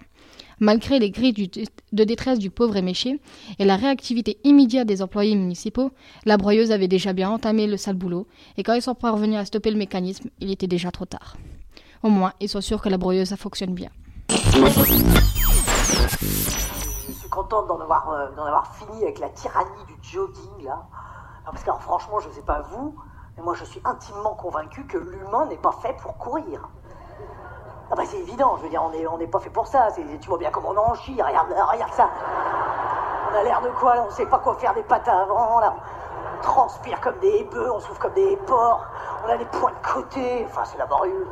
[0.59, 1.49] Malgré les du-
[1.91, 3.19] de détresse du pauvre éméché
[3.59, 5.91] et la réactivité immédiate des employés municipaux,
[6.25, 9.45] la broyeuse avait déjà bien entamé le sale boulot, et quand ils sont parvenus à
[9.45, 11.37] stopper le mécanisme, il était déjà trop tard.
[12.01, 13.89] Au moins, ils sont sûrs que la broyeuse fonctionne bien.
[14.57, 14.71] Je
[17.13, 20.81] suis contente d'en avoir, euh, avoir fini avec la tyrannie du jogging, là.
[21.45, 22.95] Non, parce que franchement, je sais pas vous,
[23.35, 26.67] mais moi je suis intimement convaincu que l'humain n'est pas fait pour courir.
[27.91, 29.89] Ah bah c'est évident, je veux dire, on n'est on n'est pas fait pour ça.
[29.91, 32.09] Tu vois bien comment on en chie, regarde, regarde ça.
[33.31, 35.75] On a l'air de quoi, là On sait pas quoi faire des pattes avant, là.
[36.35, 38.85] On transpire comme des bœufs, on souffle comme des porcs,
[39.23, 41.27] on a des points de côté, enfin c'est laborieux.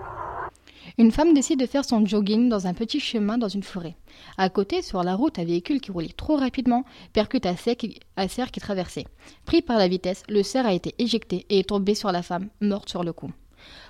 [0.98, 3.98] Une femme décide de faire son jogging dans un petit chemin dans une forêt.
[4.38, 8.60] À côté, sur la route, un véhicule qui roulait trop rapidement percute un cerf qui,
[8.62, 9.04] traversait.
[9.46, 12.48] Pris par la vitesse, le cerf a été éjecté et est tombé sur la femme,
[12.62, 13.32] morte sur le coup.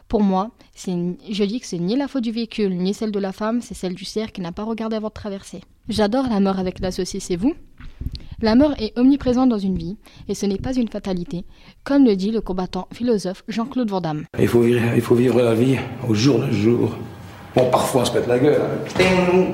[0.08, 3.20] Pour moi, c'est- je dis que c'est ni la faute du véhicule, ni celle de
[3.20, 5.62] la femme, c'est celle du cerf qui n'a pas regardé avant de traverser.
[5.90, 7.54] J'adore la mort avec la saucisse, et vous?
[8.42, 11.46] La mort est omniprésente dans une vie, et ce n'est pas une fatalité,
[11.84, 14.26] comme le dit le combattant philosophe Jean-Claude Van Damme.
[14.38, 16.98] Il faut, vivre, il faut vivre la vie au jour le jour.
[17.56, 19.46] Bon, parfois on se pète la gueule, hein.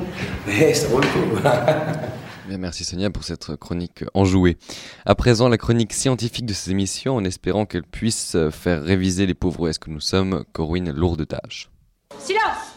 [0.47, 1.41] Mais ça vaut le coup.
[2.47, 4.57] Bien, merci Sonia pour cette chronique enjouée.
[5.05, 9.27] À présent, la chronique scientifique de ces émissions, en espérant qu'elle puisse euh, faire réviser
[9.27, 11.69] les pauvres est-ce que nous sommes, Corwin, lourde tâche.
[12.17, 12.73] Silence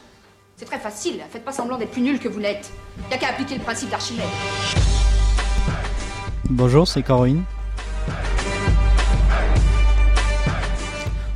[0.57, 2.71] C'est très facile, faites pas semblant d'être plus nul que vous n'êtes.
[3.11, 4.29] Y a qu'à appliquer le principe d'Archimède.
[6.57, 7.43] Bonjour, c'est Corinne.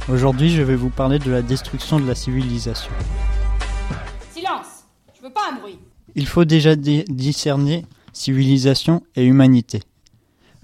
[0.09, 2.93] Aujourd'hui, je vais vous parler de la destruction de la civilisation.
[4.33, 4.85] Silence
[5.17, 5.81] Je veux pas un bruit.
[6.15, 9.81] Il faut déjà di- discerner civilisation et humanité.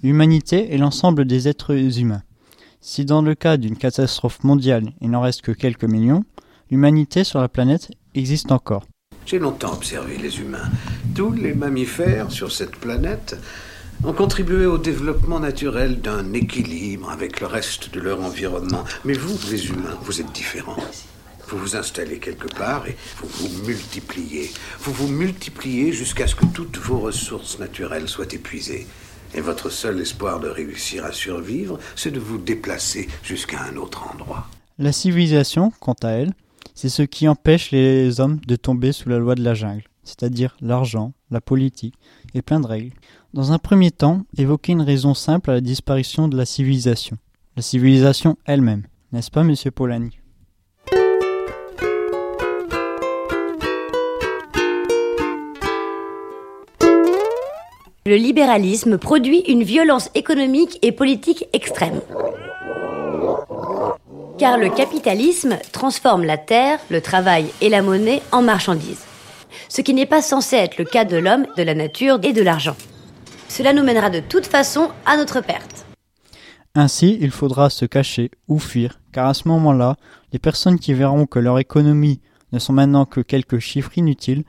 [0.04, 2.22] L'humanité est l'ensemble des êtres humains.
[2.80, 6.22] Si dans le cas d'une catastrophe mondiale, il n'en reste que quelques millions,
[6.70, 8.84] l'humanité sur la planète existe encore.
[9.26, 10.70] J'ai longtemps observé les humains.
[11.16, 13.36] Tous les mammifères sur cette planète
[14.04, 18.84] ont contribué au développement naturel d'un équilibre avec le reste de leur environnement.
[19.04, 20.76] Mais vous, les humains, vous êtes différents.
[21.48, 24.50] Vous vous installez quelque part et vous vous multipliez.
[24.80, 28.86] Vous vous multipliez jusqu'à ce que toutes vos ressources naturelles soient épuisées.
[29.34, 34.06] Et votre seul espoir de réussir à survivre, c'est de vous déplacer jusqu'à un autre
[34.12, 34.46] endroit.
[34.78, 36.32] La civilisation, quant à elle,
[36.74, 40.56] c'est ce qui empêche les hommes de tomber sous la loi de la jungle, c'est-à-dire
[40.60, 41.94] l'argent, la politique
[42.34, 42.92] et plein de règles.
[43.34, 47.16] Dans un premier temps, évoquer une raison simple à la disparition de la civilisation.
[47.56, 48.84] la civilisation elle-même.
[49.10, 50.16] N'est-ce pas, monsieur Polanyi?
[58.06, 62.00] Le libéralisme produit une violence économique et politique extrême.
[64.38, 69.02] Car le capitalisme transforme la terre, le travail et la monnaie en marchandises.
[69.68, 72.40] Ce qui n'est pas censé être le cas de l'homme, de la nature et de
[72.40, 72.76] l'argent.
[73.48, 75.86] Cela nous mènera de toute façon à notre perte.
[76.74, 79.96] Ainsi, il faudra se cacher ou fuir, car à ce moment-là,
[80.32, 82.20] les personnes qui verront que leur économie
[82.52, 84.44] ne sont maintenant que quelques chiffres inutiles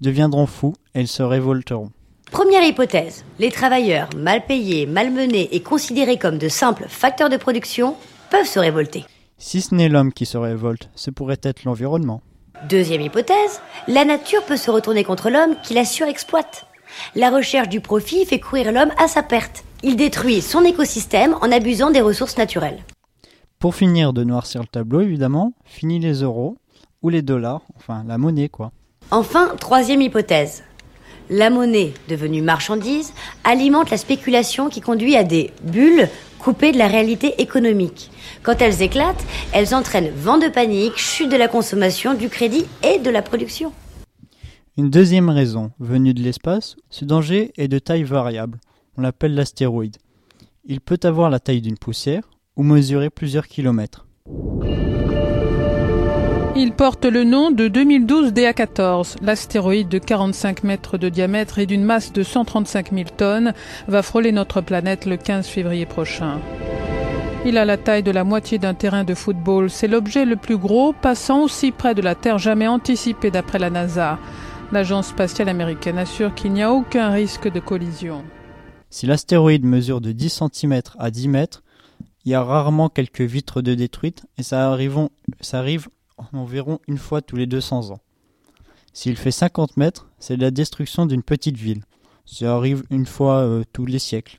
[0.00, 1.90] deviendront fous et se révolteront.
[2.30, 7.96] Première hypothèse, les travailleurs mal payés, malmenés et considérés comme de simples facteurs de production
[8.30, 9.04] peuvent se révolter.
[9.38, 12.22] Si ce n'est l'homme qui se révolte, ce pourrait être l'environnement.
[12.68, 16.66] Deuxième hypothèse, la nature peut se retourner contre l'homme qui la surexploite.
[17.14, 19.64] La recherche du profit fait courir l'homme à sa perte.
[19.82, 22.82] Il détruit son écosystème en abusant des ressources naturelles.
[23.58, 26.56] Pour finir de noircir le tableau, évidemment, fini les euros
[27.02, 28.72] ou les dollars, enfin la monnaie quoi.
[29.10, 30.62] Enfin, troisième hypothèse.
[31.30, 33.12] La monnaie, devenue marchandise,
[33.44, 36.08] alimente la spéculation qui conduit à des bulles
[36.38, 38.10] coupées de la réalité économique.
[38.42, 42.98] Quand elles éclatent, elles entraînent vent de panique, chute de la consommation, du crédit et
[42.98, 43.72] de la production.
[44.78, 48.60] Une deuxième raison, venue de l'espace, ce danger est de taille variable.
[48.96, 49.96] On l'appelle l'astéroïde.
[50.66, 54.06] Il peut avoir la taille d'une poussière ou mesurer plusieurs kilomètres.
[56.54, 59.16] Il porte le nom de 2012 DA14.
[59.20, 63.54] L'astéroïde de 45 mètres de diamètre et d'une masse de 135 000 tonnes
[63.88, 66.38] va frôler notre planète le 15 février prochain.
[67.44, 69.70] Il a la taille de la moitié d'un terrain de football.
[69.70, 73.70] C'est l'objet le plus gros passant aussi près de la Terre jamais anticipé d'après la
[73.70, 74.20] NASA.
[74.70, 78.22] L'agence spatiale américaine assure qu'il n'y a aucun risque de collision.
[78.90, 81.62] Si l'astéroïde mesure de 10 cm à 10 mètres,
[82.26, 85.08] il y a rarement quelques vitres de détruites et ça, arrive,
[85.40, 85.88] ça arrive
[86.34, 88.00] environ une fois tous les 200 ans.
[88.92, 91.84] S'il fait 50 mètres, c'est la destruction d'une petite ville.
[92.26, 94.38] Ça arrive une fois euh, tous les siècles.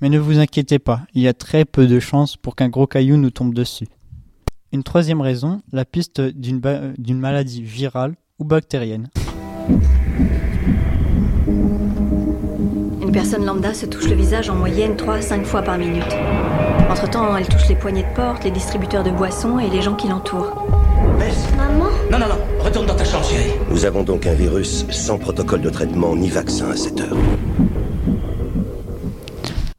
[0.00, 2.86] Mais ne vous inquiétez pas, il y a très peu de chances pour qu'un gros
[2.86, 3.88] caillou nous tombe dessus.
[4.72, 6.62] Une troisième raison, la piste d'une
[6.96, 9.10] d'une maladie virale ou bactérienne.
[13.02, 16.16] Une personne lambda se touche le visage en moyenne 3 à 5 fois par minute.
[16.90, 20.08] Entre-temps, elle touche les poignées de porte, les distributeurs de boissons et les gens qui
[20.08, 20.66] l'entourent.
[21.56, 23.52] Maman Non, non, non, retourne dans ta chambre, chérie.
[23.70, 27.16] Nous avons donc un virus sans protocole de traitement ni vaccin à cette heure.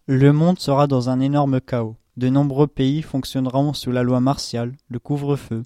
[0.07, 1.95] Le monde sera dans un énorme chaos.
[2.17, 5.63] De nombreux pays fonctionneront sous la loi martiale, le couvre-feu.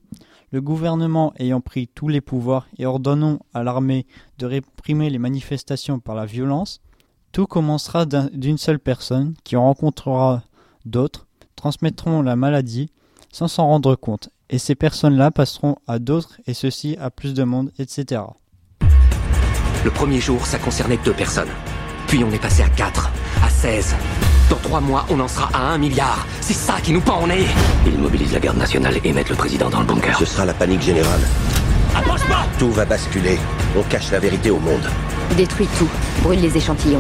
[0.54, 4.06] Le gouvernement ayant pris tous les pouvoirs et ordonnant à l'armée
[4.38, 6.80] de réprimer les manifestations par la violence,
[7.32, 10.44] tout commencera d'une seule personne qui en rencontrera
[10.86, 11.26] d'autres,
[11.56, 12.92] transmettront la maladie
[13.32, 17.44] sans s'en rendre compte, et ces personnes-là passeront à d'autres et ceci à plus de
[17.44, 18.22] monde, etc.
[19.84, 21.50] Le premier jour, ça concernait deux personnes.
[22.06, 23.12] Puis on est passé à 4,
[23.44, 23.96] à 16.
[24.50, 26.28] Dans trois mois, on en sera à un milliard.
[26.42, 27.46] C'est ça qui nous pend au nez.
[27.86, 30.18] Ils mobilisent la garde nationale et mettent le président dans le bunker.
[30.18, 31.22] Ce sera la panique générale.
[31.96, 33.38] Approche pas Tout va basculer.
[33.78, 34.82] On cache la vérité au monde.
[35.38, 35.90] Détruis tout.
[36.24, 37.00] Brûle les échantillons.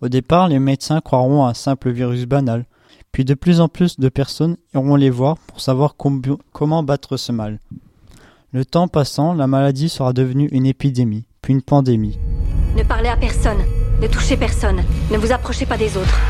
[0.00, 2.66] Au départ, les médecins croiront à un simple virus banal,
[3.12, 7.32] puis de plus en plus de personnes iront les voir pour savoir comment battre ce
[7.32, 7.58] mal.
[8.52, 11.26] Le temps passant, la maladie sera devenue une épidémie,
[11.62, 12.18] pandémie.
[12.76, 13.58] Ne parlez à personne,
[14.00, 16.20] ne touchez personne, ne vous approchez pas des autres.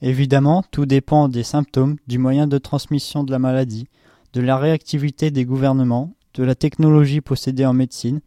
[0.00, 3.86] Évidemment, tout dépend des symptômes, du moyen de transmission de la maladie,
[4.32, 8.20] de la réactivité des gouvernements, de la technologie possédée en médecine,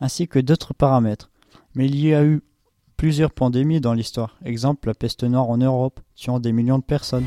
[0.00, 1.30] ainsi que d'autres paramètres.
[1.74, 2.42] Mais il y a eu
[2.96, 4.36] plusieurs pandémies dans l'histoire.
[4.44, 7.26] Exemple, la peste noire en Europe, tuant des millions de personnes.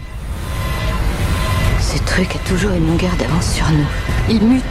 [1.91, 3.87] Ce truc a toujours une longueur d'avance sur nous.
[4.29, 4.63] Il mute.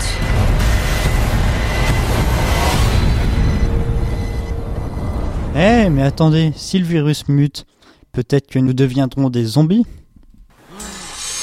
[5.57, 7.67] Eh, mais attendez, si le virus mute,
[8.13, 9.85] peut-être que nous deviendrons des zombies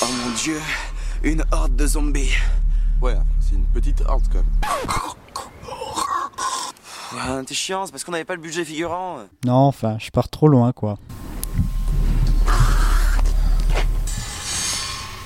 [0.02, 0.62] Oh mon dieu,
[1.24, 2.32] une horde de zombies.
[3.02, 4.44] Ouais, c'est une petite horde quand
[7.28, 7.46] même.
[7.46, 9.18] T'es chiant, c'est parce qu'on n'avait pas le budget figurant.
[9.46, 10.98] Non, enfin, je pars trop loin, quoi.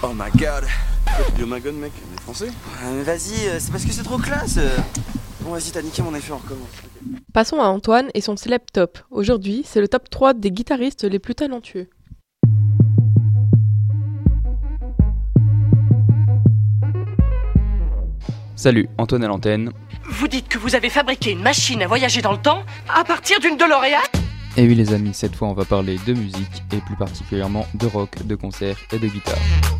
[0.02, 0.66] Oh my god.
[1.38, 2.47] Yo my god, mec, on est français
[2.84, 4.56] euh, Vas-y, euh, c'est parce que c'est trop classe.
[4.58, 4.78] euh.
[5.41, 6.68] Bon, vas-y, t'as niqué mon effet, on recommence.
[7.34, 9.00] Passons à Antoine et son célèbre top.
[9.12, 11.88] Aujourd'hui, c'est le top 3 des guitaristes les plus talentueux.
[18.56, 19.72] Salut, Antoine à l'antenne.
[20.06, 23.39] Vous dites que vous avez fabriqué une machine à voyager dans le temps à partir
[23.39, 24.00] d'une DeLorean?
[24.60, 27.88] Et oui les amis, cette fois on va parler de musique et plus particulièrement de
[27.88, 29.38] rock, de concert et de guitare.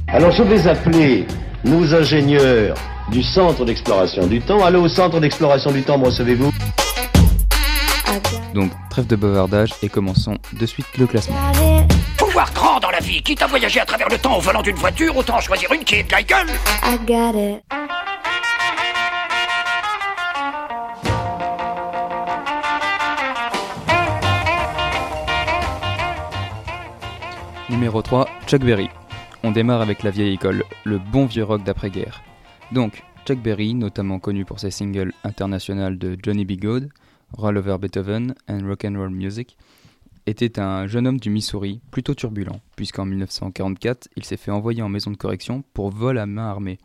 [0.08, 1.28] Alors je vais appeler
[1.66, 2.78] nos ingénieurs
[3.12, 4.64] du centre d'exploration du temps.
[4.64, 6.54] Allô au centre d'exploration du temps, me recevez-vous?
[8.56, 11.36] Donc trêve de bavardage et commençons de suite le classement.
[12.18, 14.78] Pouvoir grand dans la vie, quitte à voyager à travers le temps au volant d'une
[14.78, 16.48] voiture, autant choisir une qui est de la gueule.
[16.86, 17.99] I got it.
[27.70, 28.90] Numéro 3, Chuck Berry.
[29.44, 32.24] On démarre avec la vieille école, le bon vieux rock d'après-guerre.
[32.72, 36.54] Donc, Chuck Berry, notamment connu pour ses singles internationaux de Johnny B.
[36.60, 36.90] Good,
[37.34, 39.56] Roll Over Beethoven and Rock and Roll Music,
[40.26, 44.90] était un jeune homme du Missouri plutôt turbulent, puisqu'en 1944, il s'est fait envoyer en
[44.90, 46.80] maison de correction pour vol à main armée.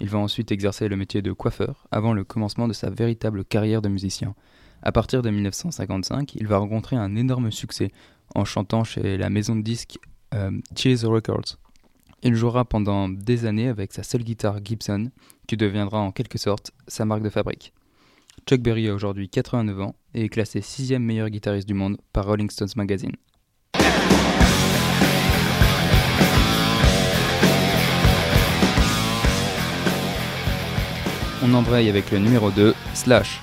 [0.00, 3.82] Il va ensuite exercer le métier de coiffeur avant le commencement de sa véritable carrière
[3.82, 4.34] de musicien.
[4.82, 7.92] À partir de 1955, il va rencontrer un énorme succès
[8.34, 9.98] en chantant chez la maison de disques
[10.76, 11.56] Cheese Records.
[12.22, 15.10] Il jouera pendant des années avec sa seule guitare Gibson,
[15.46, 17.72] qui deviendra en quelque sorte sa marque de fabrique.
[18.46, 22.26] Chuck Berry a aujourd'hui 89 ans et est classé 6 meilleur guitariste du monde par
[22.26, 23.16] Rolling Stones Magazine.
[31.42, 33.40] On embraye avec le numéro 2, Slash,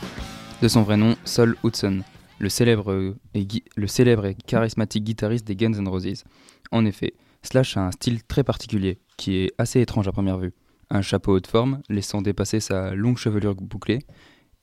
[0.62, 2.04] de son vrai nom Sol Hudson,
[2.40, 6.24] le célèbre, et le célèbre et charismatique guitariste des Guns N' Roses.
[6.72, 7.14] En effet,
[7.44, 10.54] Slash a un style très particulier, qui est assez étrange à première vue.
[10.90, 14.00] Un chapeau haute forme, laissant dépasser sa longue chevelure bouclée,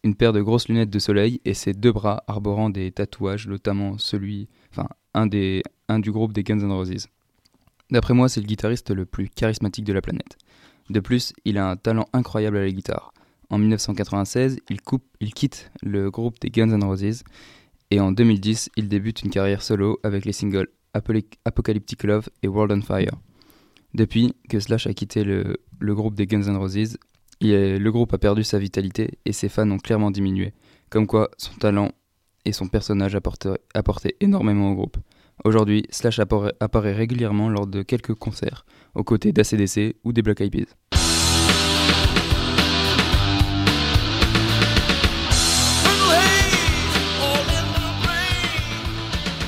[0.05, 3.99] une paire de grosses lunettes de soleil et ses deux bras arborant des tatouages, notamment
[3.99, 7.09] celui, enfin un des, un du groupe des Guns N' Roses.
[7.91, 10.37] D'après moi, c'est le guitariste le plus charismatique de la planète.
[10.91, 13.13] De plus, il a un talent incroyable à la guitare.
[13.51, 17.23] En 1996, il, coupe, il quitte le groupe des Guns N' Roses
[17.95, 22.73] et en 2010, il débute une carrière solo avec les singles Apocalyptic Love et World
[22.73, 23.21] on Fire.
[23.95, 26.99] Depuis que Slash a quitté le, groupe des Guns N' Roses,
[27.41, 30.55] le groupe a perdu sa vitalité et ses fans ont clairement diminué.
[30.91, 31.93] Comme quoi, son talent
[32.45, 34.97] et son personnage apportaient, énormément au groupe.
[35.45, 38.67] Aujourd'hui, Slash apparaît régulièrement lors de quelques concerts,
[38.97, 41.04] aux côtés d'ACDC ou des Black Eyed Peas.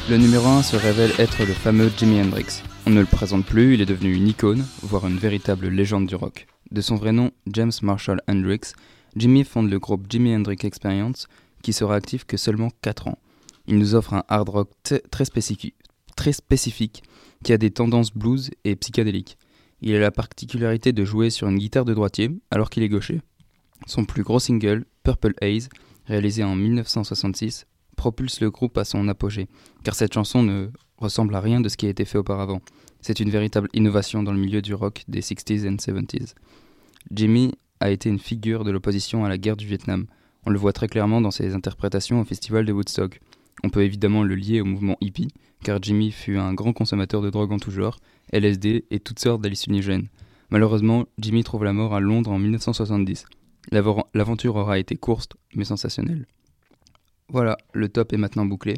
[0.09, 2.63] Le numéro 1 se révèle être le fameux Jimi Hendrix.
[2.87, 6.15] On ne le présente plus, il est devenu une icône, voire une véritable légende du
[6.15, 6.47] rock.
[6.71, 8.73] De son vrai nom, James Marshall Hendrix,
[9.17, 11.27] Jimmy fonde le groupe Jimi Hendrix Experience,
[11.63, 13.19] qui sera actif que seulement 4 ans.
[13.67, 15.75] Il nous offre un hard rock t- très spécifique,
[16.17, 17.03] très spécifique,
[17.43, 19.39] qui a des tendances blues et psychédéliques.
[19.81, 23.21] Il a la particularité de jouer sur une guitare de droitier, alors qu'il est gaucher.
[23.87, 25.69] Son plus gros single, Purple Haze,
[26.07, 29.49] réalisé en 1966, propulse le groupe à son apogée,
[29.83, 30.69] car cette chanson ne
[30.99, 32.61] ressemble à rien de ce qui a été fait auparavant.
[33.01, 36.35] C'est une véritable innovation dans le milieu du rock des 60s et 70s.
[37.13, 40.07] Jimmy a été une figure de l'opposition à la guerre du Vietnam.
[40.45, 43.21] On le voit très clairement dans ses interprétations au festival de Woodstock.
[43.65, 45.29] On peut évidemment le lier au mouvement hippie,
[45.63, 47.99] car Jimmy fut un grand consommateur de drogue en tout genre,
[48.33, 50.09] LSD et toutes sortes d'hallucinogènes.
[50.51, 53.27] Malheureusement, Jimmy trouve la mort à Londres en 1970.
[53.73, 56.27] L'avo- L'aventure aura été courte, mais sensationnelle.
[57.29, 58.75] Voilà, le top est maintenant bouclé.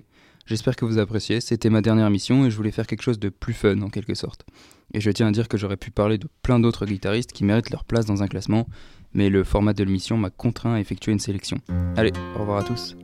[0.46, 3.28] J'espère que vous appréciez, c'était ma dernière émission et je voulais faire quelque chose de
[3.28, 4.46] plus fun en quelque sorte.
[4.94, 7.68] Et je tiens à dire que j'aurais pu parler de plein d'autres guitaristes qui méritent
[7.68, 8.66] leur place dans un classement,
[9.12, 11.58] mais le format de l'émission m'a contraint à effectuer une sélection.
[11.96, 12.96] Allez, au revoir à tous.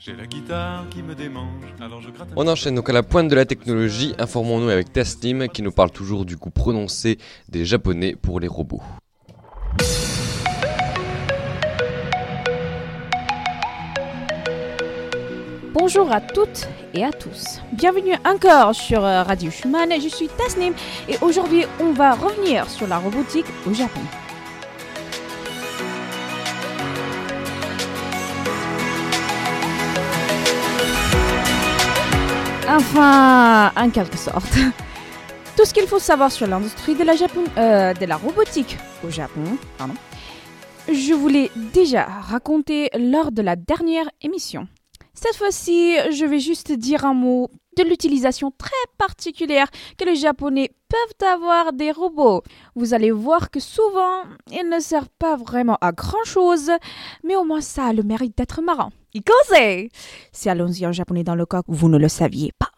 [0.00, 3.04] J'ai la guitare qui me démange, alors je gratte un On enchaîne donc à la
[3.04, 4.14] pointe de la technologie.
[4.18, 7.18] Informons-nous avec Taslim qui nous parle toujours du coup prononcé
[7.48, 8.82] des japonais pour les robots.
[15.72, 17.60] Bonjour à toutes et à tous.
[17.72, 19.90] Bienvenue encore sur euh, Radio Schumann.
[20.00, 20.72] Je suis Tasnim
[21.08, 24.00] et aujourd'hui on va revenir sur la robotique au Japon.
[32.66, 34.52] Enfin, en quelque sorte.
[35.56, 37.14] Tout ce qu'il faut savoir sur l'industrie de, la
[37.58, 39.42] euh, robotique au Japon,
[40.90, 44.66] je vous l'ai déjà raconté lors de la dernière émission.
[45.20, 49.66] Cette fois-ci, je vais juste dire un mot de l'utilisation très particulière
[49.96, 52.44] que les Japonais peuvent avoir des robots.
[52.76, 56.70] Vous allez voir que souvent, ils ne servent pas vraiment à grand-chose,
[57.24, 58.90] mais au moins ça a le mérite d'être marrant.
[59.12, 59.88] Ikose
[60.30, 62.70] Si allons-y en japonais dans le où vous ne le saviez pas.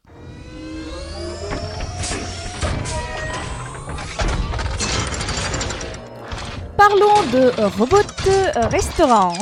[6.78, 7.98] parlons de robot
[8.70, 9.34] restaurant.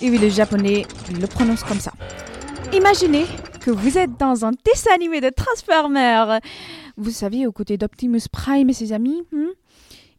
[0.00, 1.92] Et oui, le japonais le prononce comme ça.
[2.72, 3.26] Imaginez
[3.60, 6.40] que vous êtes dans un dessin animé de Transformers.
[6.96, 9.22] Vous savez, aux côtés d'Optimus Prime et ses amis.
[9.32, 9.50] hmm?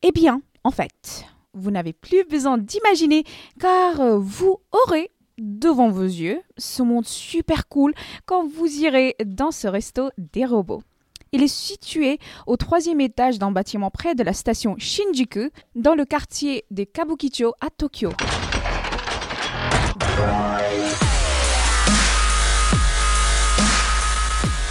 [0.04, 3.24] Eh bien, en fait, vous n'avez plus besoin d'imaginer
[3.60, 7.94] car vous aurez devant vos yeux ce monde super cool
[8.26, 10.84] quand vous irez dans ce resto des robots.
[11.32, 16.06] Il est situé au troisième étage d'un bâtiment près de la station Shinjuku, dans le
[16.06, 18.12] quartier des Kabukicho à Tokyo.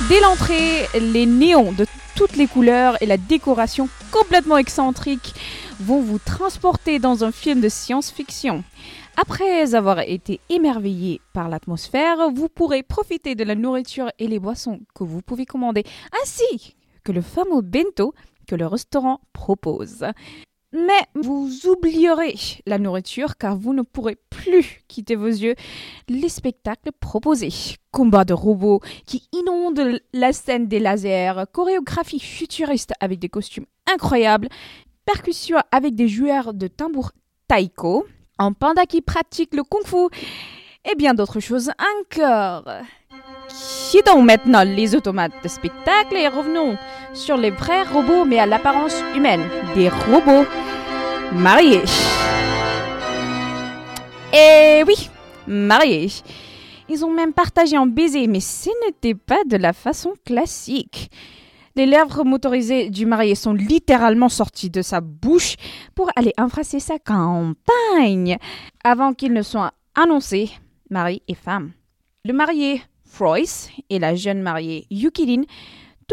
[0.08, 1.86] Dès l'entrée, les néons de
[2.16, 5.34] toutes les couleurs et la décoration complètement excentrique
[5.80, 8.62] vont vous transporter dans un film de science-fiction.
[9.16, 14.80] Après avoir été émerveillé par l'atmosphère, vous pourrez profiter de la nourriture et les boissons
[14.94, 15.84] que vous pouvez commander,
[16.22, 18.14] ainsi que le fameux bento
[18.46, 20.04] que le restaurant propose.
[20.72, 22.34] Mais vous oublierez
[22.66, 25.54] la nourriture car vous ne pourrez plus quitter vos yeux
[26.08, 27.76] les spectacles proposés.
[27.90, 34.48] Combats de robots qui inondent la scène des lasers, chorégraphie futuriste avec des costumes incroyables,
[35.04, 37.12] percussions avec des joueurs de tambour
[37.48, 38.06] taiko,
[38.38, 40.08] un panda qui pratique le kung-fu
[40.90, 41.70] et bien d'autres choses
[42.00, 42.64] encore.
[43.90, 46.78] Quittons maintenant les automates de spectacle et revenons
[47.12, 49.42] sur les vrais robots mais à l'apparence humaine.
[49.74, 50.46] Des robots
[51.34, 51.82] mariés.
[54.32, 55.10] Et oui,
[55.46, 56.08] mariés.
[56.88, 61.10] Ils ont même partagé un baiser, mais ce n'était pas de la façon classique.
[61.74, 65.56] Les lèvres motorisées du marié sont littéralement sorties de sa bouche
[65.94, 68.36] pour aller embrasser sa campagne
[68.84, 70.50] avant qu'ils ne soient annoncés
[70.90, 71.72] mari et femme.
[72.24, 75.42] Le marié Froyce et la jeune mariée Yukilin,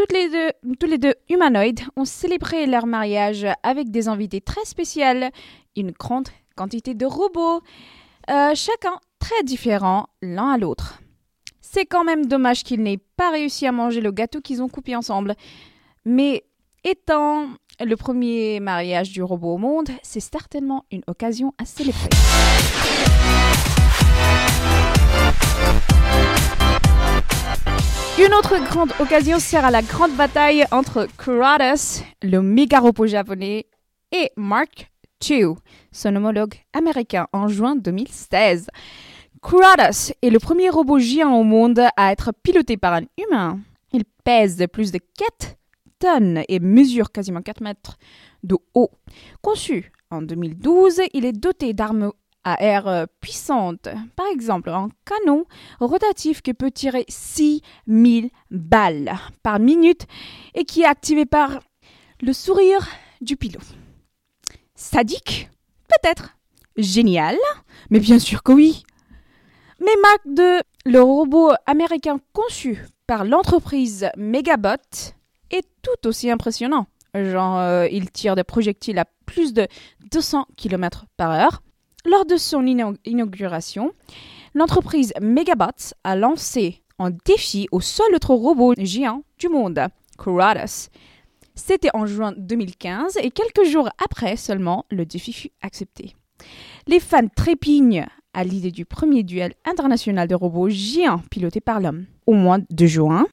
[0.06, 5.30] tous les deux humanoïdes, ont célébré leur mariage avec des invités très spéciales,
[5.76, 7.60] une grande quantité de robots,
[8.30, 11.00] euh, chacun très différents l'un à l'autre.
[11.60, 14.96] C'est quand même dommage qu'ils n'aient pas réussi à manger le gâteau qu'ils ont coupé
[14.96, 15.34] ensemble.
[16.04, 16.44] Mais
[16.82, 17.46] étant
[17.78, 22.08] le premier mariage du robot au monde, c'est certainement une occasion à célébrer.
[28.18, 33.66] Une autre grande occasion sert à la grande bataille entre Kratos, le méga japonais,
[34.12, 34.90] et Mark
[35.28, 35.54] II,
[35.92, 38.66] son homologue américain, en juin 2016.
[39.40, 43.60] Kratos est le premier robot géant au monde à être piloté par un humain.
[43.92, 45.56] Il pèse plus de 4
[45.98, 47.96] tonnes et mesure quasiment 4 mètres
[48.42, 48.90] de haut.
[49.40, 52.12] Conçu en 2012, il est doté d'armes
[52.44, 53.88] à air euh, puissantes.
[54.16, 55.44] Par exemple, un canon
[55.78, 59.12] rotatif qui peut tirer 6000 balles
[59.42, 60.06] par minute
[60.54, 61.60] et qui est activé par
[62.20, 62.86] le sourire
[63.20, 63.76] du pilote.
[64.74, 65.50] Sadique
[65.88, 66.36] Peut-être.
[66.76, 67.36] Génial
[67.90, 68.84] Mais bien sûr que oui.
[69.80, 74.76] Mais Mark II, le robot américain conçu par l'entreprise Megabot,
[75.50, 76.86] est tout aussi impressionnant.
[77.14, 79.66] Genre, euh, il tire des projectiles à plus de
[80.12, 81.62] 200 km par heure.
[82.04, 83.92] Lors de son ina- inauguration,
[84.54, 89.80] l'entreprise Megabot a lancé un défi au seul autre robot géant du monde,
[90.18, 90.88] Kratos.
[91.54, 96.14] C'était en juin 2015 et quelques jours après seulement, le défi fut accepté.
[96.86, 102.06] Les fans trépignent à l'idée du premier duel international de robots géants piloté par l'homme.
[102.26, 103.26] Au mois de juin,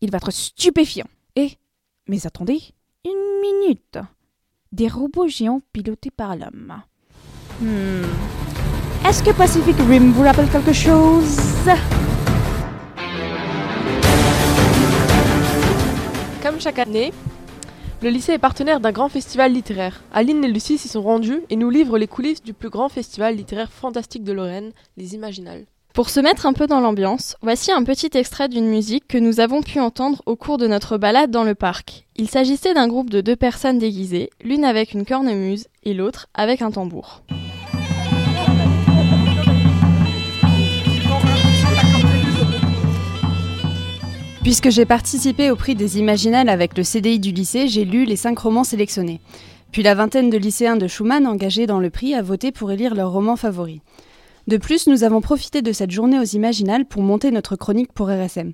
[0.00, 1.06] il va être stupéfiant.
[1.36, 1.52] Et,
[2.06, 2.60] mais attendez,
[3.04, 3.98] une minute.
[4.70, 6.82] Des robots géants pilotés par l'homme.
[7.60, 8.02] Hmm.
[9.06, 11.38] Est-ce que Pacific Rim vous rappelle quelque chose?
[16.42, 17.12] Comme chaque année,
[18.02, 20.02] le lycée est partenaire d'un grand festival littéraire.
[20.12, 23.36] Aline et Lucie s'y sont rendues et nous livrent les coulisses du plus grand festival
[23.36, 25.64] littéraire fantastique de Lorraine, les Imaginales.
[25.94, 29.38] Pour se mettre un peu dans l'ambiance, voici un petit extrait d'une musique que nous
[29.38, 32.04] avons pu entendre au cours de notre balade dans le parc.
[32.16, 36.62] Il s'agissait d'un groupe de deux personnes déguisées, l'une avec une cornemuse et l'autre avec
[36.62, 37.22] un tambour.
[44.42, 48.16] Puisque j'ai participé au prix des Imaginales avec le CDI du lycée, j'ai lu les
[48.16, 49.20] cinq romans sélectionnés.
[49.70, 52.96] Puis la vingtaine de lycéens de Schumann engagés dans le prix a voté pour élire
[52.96, 53.80] leur roman favori.
[54.46, 58.08] De plus, nous avons profité de cette journée aux Imaginales pour monter notre chronique pour
[58.08, 58.52] RSM.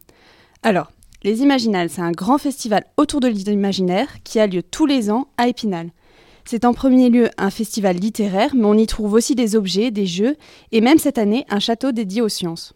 [0.62, 0.93] Alors,
[1.24, 5.26] les Imaginales, c'est un grand festival autour de l'imaginaire qui a lieu tous les ans
[5.36, 5.91] à Épinal.
[6.45, 10.07] C'est en premier lieu un festival littéraire, mais on y trouve aussi des objets, des
[10.07, 10.36] jeux
[10.72, 12.72] et même cette année un château dédié aux sciences.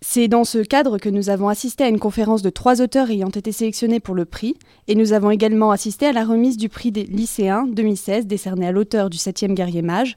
[0.00, 3.30] C'est dans ce cadre que nous avons assisté à une conférence de trois auteurs ayant
[3.30, 4.54] été sélectionnés pour le prix,
[4.86, 8.72] et nous avons également assisté à la remise du prix des lycéens 2016 décerné à
[8.72, 10.16] l'auteur du 7e guerrier mage,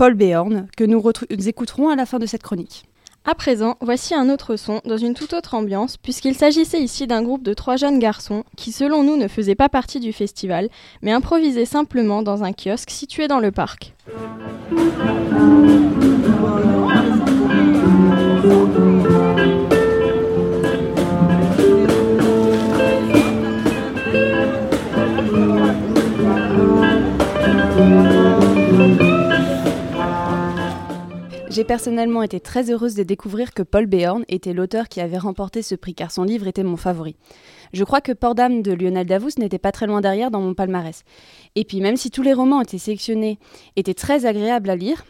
[0.00, 2.86] Paul Béorn, que nous, nous écouterons à la fin de cette chronique.
[3.26, 7.22] À présent, voici un autre son dans une toute autre ambiance, puisqu'il s'agissait ici d'un
[7.22, 10.70] groupe de trois jeunes garçons qui, selon nous, ne faisaient pas partie du festival,
[11.02, 13.92] mais improvisaient simplement dans un kiosque situé dans le parc.
[31.50, 35.62] J'ai personnellement été très heureuse de découvrir que Paul Béorn était l'auteur qui avait remporté
[35.62, 37.16] ce prix car son livre était mon favori.
[37.72, 40.54] Je crois que Port d'âme de Lionel Davous n'était pas très loin derrière dans mon
[40.54, 41.02] palmarès.
[41.56, 43.40] Et puis même si tous les romans étaient sélectionnés
[43.74, 45.04] étaient très agréables à lire,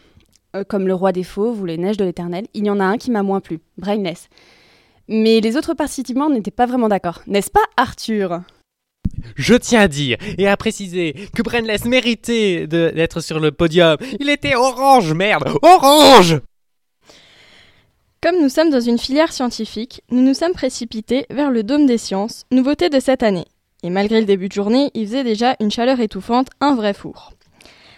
[0.57, 2.85] euh, comme Le Roi des Fauves ou Les Neiges de l'Éternel, il y en a
[2.85, 4.31] un qui m'a moins plu, Brainless.
[5.09, 8.41] Mais les autres participants n'étaient pas vraiment d'accord, n'est-ce pas Arthur?
[9.37, 13.97] Je tiens à dire et à préciser que Brainless méritait d'être sur le podium.
[14.19, 16.41] Il était orange, merde, orange
[18.23, 21.99] Comme nous sommes dans une filière scientifique, nous nous sommes précipités vers le Dôme des
[21.99, 23.47] Sciences, nouveauté de cette année.
[23.83, 27.33] Et malgré le début de journée, il faisait déjà une chaleur étouffante, un vrai four.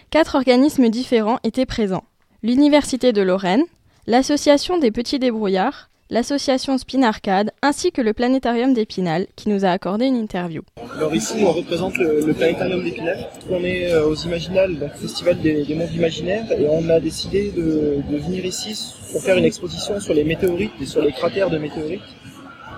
[0.09, 2.05] Quatre organismes différents étaient présents.
[2.41, 3.63] L'Université de Lorraine,
[4.05, 9.69] l'Association des petits débrouillards, l'association Spin Arcade ainsi que le planétarium d'Épinal qui nous a
[9.69, 10.61] accordé une interview.
[10.95, 13.17] Alors ici on représente le, planétarium d'Épinal.
[13.49, 18.03] On est euh, aux Imaginales, donc Festival des, mondes imaginaires et on a décidé de,
[18.15, 18.79] venir ici
[19.11, 22.03] pour faire une exposition sur les météorites et sur les cratères de météorites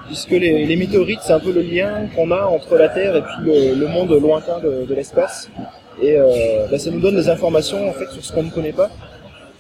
[0.08, 3.76] puisque les, météorites c'est un peu le lien qu'on a entre la Terre et puis
[3.76, 5.50] le, monde lointain de, l'espace
[6.02, 8.72] et euh, bah, ça nous donne des informations en fait sur ce qu'on ne connaît
[8.72, 8.90] pas,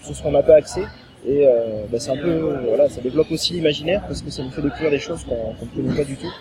[0.01, 0.83] sur ce qu'on n'a pas accès
[1.27, 2.13] et euh, bah, ça
[3.01, 6.03] développe aussi l'imaginaire parce que ça nous fait découvrir des choses qu'on ne connaît pas
[6.03, 6.31] du tout.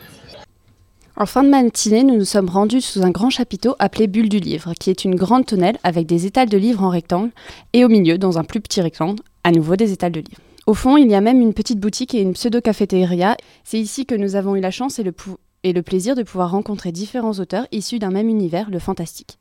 [1.17, 4.41] En fin de matinée, nous nous sommes rendus sous un grand chapiteau appelé Bulle du
[4.41, 7.31] Livre, qui est une grande tonnelle avec des étals de livres en rectangle,
[7.73, 10.41] et au milieu, dans un plus petit rectangle, à nouveau des étals de livres.
[10.67, 13.37] Au fond, il y a même une petite boutique et une pseudo-cafétéria.
[13.63, 17.39] C'est ici que nous avons eu la chance et le plaisir de pouvoir rencontrer différents
[17.39, 19.39] auteurs issus d'un même univers, le fantastique.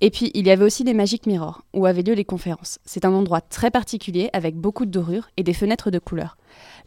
[0.00, 2.78] Et puis, il y avait aussi les Magic Mirror, où avaient lieu les conférences.
[2.84, 6.36] C'est un endroit très particulier, avec beaucoup de dorures et des fenêtres de couleur.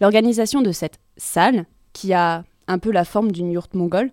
[0.01, 4.11] L'organisation de cette salle, qui a un peu la forme d'une yourte mongole,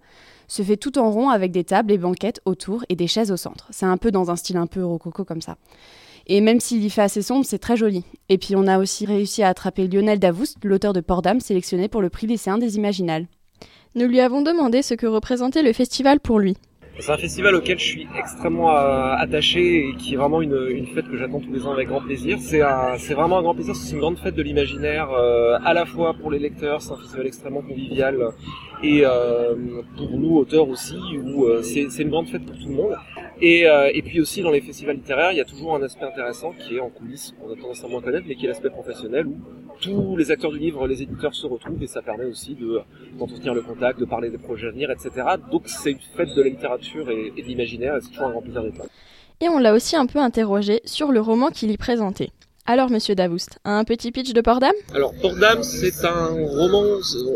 [0.48, 3.36] se fait tout en rond avec des tables et banquettes autour et des chaises au
[3.36, 3.68] centre.
[3.70, 5.56] C'est un peu dans un style un peu rococo comme ça.
[6.26, 8.04] Et même s'il y fait assez sombre, c'est très joli.
[8.28, 11.88] Et puis on a aussi réussi à attraper Lionel Davoust, l'auteur de Port d'âme, sélectionné
[11.88, 13.26] pour le prix lycéen des Imaginales.
[13.94, 16.56] Nous lui avons demandé ce que représentait le festival pour lui.
[17.00, 21.08] C'est un festival auquel je suis extrêmement euh, attaché et qui est vraiment une, fête
[21.08, 22.38] que j'attends tous les ans avec grand plaisir.
[22.40, 26.12] C'est vraiment un grand plaisir, c'est une grande fête de l'imaginaire, euh, à la fois
[26.12, 28.18] pour les lecteurs, c'est un festival extrêmement convivial,
[28.82, 29.54] et euh,
[29.96, 32.96] pour nous auteurs aussi, où c'est une grande fête pour tout le monde.
[33.42, 33.64] Et,
[33.94, 36.76] et, puis aussi dans les festivals littéraires, il y a toujours un aspect intéressant qui
[36.76, 39.36] est en coulisses, qu'on a tendance à moins connaître, mais qui est l'aspect professionnel, où
[39.80, 42.56] tous les acteurs du livre, les éditeurs se retrouvent, et ça permet aussi
[43.18, 45.10] d'entretenir le contact, de parler des projets à venir, etc.
[45.50, 48.42] Donc c'est une fête de la littérature et, de l'imaginaire, et c'est toujours un grand
[48.42, 48.84] plaisir d'être là.
[49.40, 52.30] Et on l'a aussi un peu interrogé sur le roman qu'il y présentait.
[52.66, 56.84] Alors, monsieur Davoust, un petit pitch de Port d'âme Alors, Port d'âme, c'est un roman.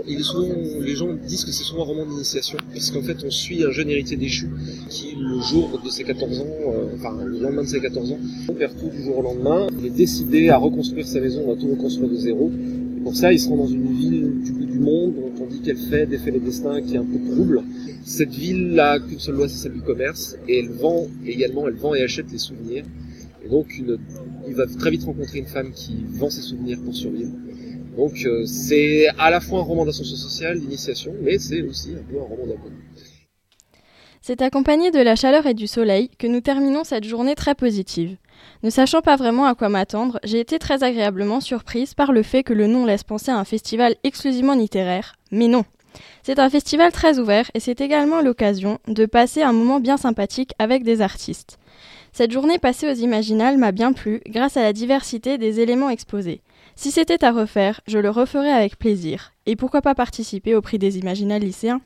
[0.06, 3.16] Il est souvent, les gens disent que c'est souvent un roman d'initiation, parce qu'en fait,
[3.24, 4.48] on suit un jeune héritier déchu
[4.88, 8.18] qui, le jour de ses 14 ans, euh, enfin, le lendemain de ses 14 ans,
[8.56, 9.66] perd tout du jour au lendemain.
[9.80, 12.52] Il est décidé à reconstruire sa maison, à tout reconstruire de zéro.
[12.96, 15.46] Et pour ça, il se rend dans une ville du bout du monde, dont on
[15.46, 17.62] dit qu'elle fait défait les destins, qui est un peu trouble.
[18.04, 21.74] Cette ville n'a qu'une seule loi, c'est celle du commerce, et elle vend également, elle
[21.74, 22.84] vend et achète les souvenirs.
[23.50, 23.66] Donc,
[24.46, 27.32] il va très vite rencontrer une femme qui vend ses souvenirs pour survivre.
[27.96, 32.02] Donc, euh, c'est à la fois un roman d'ascension sociale, d'initiation, mais c'est aussi un
[32.10, 32.70] peu un roman d'amour.
[34.20, 38.16] C'est accompagné de la chaleur et du soleil que nous terminons cette journée très positive.
[38.62, 42.42] Ne sachant pas vraiment à quoi m'attendre, j'ai été très agréablement surprise par le fait
[42.42, 45.16] que le nom laisse penser à un festival exclusivement littéraire.
[45.30, 45.64] Mais non,
[46.22, 50.52] c'est un festival très ouvert et c'est également l'occasion de passer un moment bien sympathique
[50.58, 51.58] avec des artistes.
[52.16, 56.42] Cette journée passée aux Imaginales m'a bien plu grâce à la diversité des éléments exposés.
[56.76, 59.32] Si c'était à refaire, je le referais avec plaisir.
[59.46, 61.80] Et pourquoi pas participer au prix des Imaginales lycéens?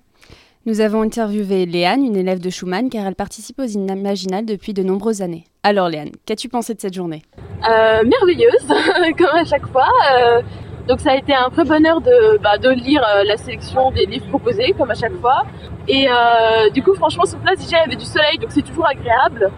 [0.66, 4.82] Nous avons interviewé Léane, une élève de Schumann, car elle participe aux Imaginales depuis de
[4.82, 5.44] nombreuses années.
[5.62, 7.22] Alors Léane, qu'as-tu pensé de cette journée?
[7.66, 8.68] Euh, Merveilleuse,
[9.16, 9.88] comme à chaque fois.
[10.12, 10.42] Euh,
[10.88, 14.04] donc ça a été un vrai bonheur de, bah, de lire euh, la sélection des
[14.04, 15.44] livres proposés, comme à chaque fois.
[15.88, 18.60] Et euh, du coup, franchement, sur place, déjà, il y avait du soleil, donc c'est
[18.60, 19.50] toujours agréable.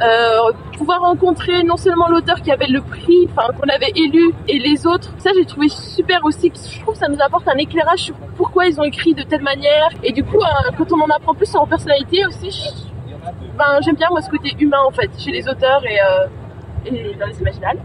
[0.00, 4.58] Euh, pouvoir rencontrer non seulement l'auteur qui avait le prix, enfin qu'on avait élu, et
[4.58, 5.12] les autres.
[5.18, 6.52] Ça, j'ai trouvé super aussi.
[6.54, 9.42] Je trouve que ça nous apporte un éclairage sur pourquoi ils ont écrit de telle
[9.42, 9.88] manière.
[10.02, 12.50] Et du coup, euh, quand on en apprend plus sur leur personnalité aussi,
[13.56, 17.26] ben, j'aime bien moi ce côté humain en fait chez les auteurs et, euh, dans
[17.26, 17.78] les imaginales.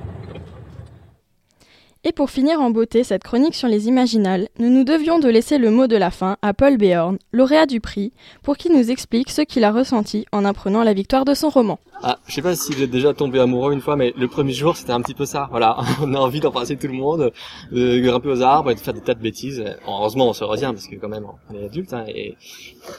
[2.05, 5.57] Et pour finir en beauté cette chronique sur les imaginales, nous nous devions de laisser
[5.57, 9.29] le mot de la fin à Paul Béorn, lauréat du prix, pour qu'il nous explique
[9.29, 11.79] ce qu'il a ressenti en apprenant la victoire de son roman.
[12.01, 14.75] Ah, je sais pas si j'ai déjà tombé amoureux une fois, mais le premier jour
[14.75, 15.47] c'était un petit peu ça.
[15.49, 17.31] Voilà, on a envie d'embrasser tout le monde,
[17.71, 19.63] de grimper aux arbres et de faire des tas de bêtises.
[19.87, 22.35] Heureusement, on se retient parce que quand même on est adulte, hein, et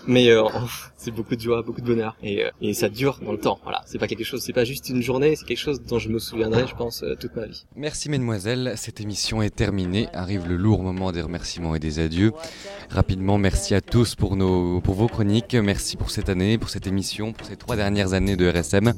[0.07, 0.45] mais euh,
[0.97, 3.59] c'est beaucoup de joie, beaucoup de bonheur, et, euh, et ça dure dans le temps.
[3.65, 6.09] Voilà, c'est pas quelque chose, c'est pas juste une journée, c'est quelque chose dont je
[6.09, 7.67] me souviendrai, je pense, euh, toute ma vie.
[7.77, 10.07] Merci mesdemoiselles, cette émission est terminée.
[10.13, 12.33] Arrive le lourd moment des remerciements et des adieux.
[12.91, 15.57] Rapidement, merci à tous pour vos chroniques.
[15.57, 18.93] Merci pour cette année, pour cette émission, pour ces trois dernières années de RSM.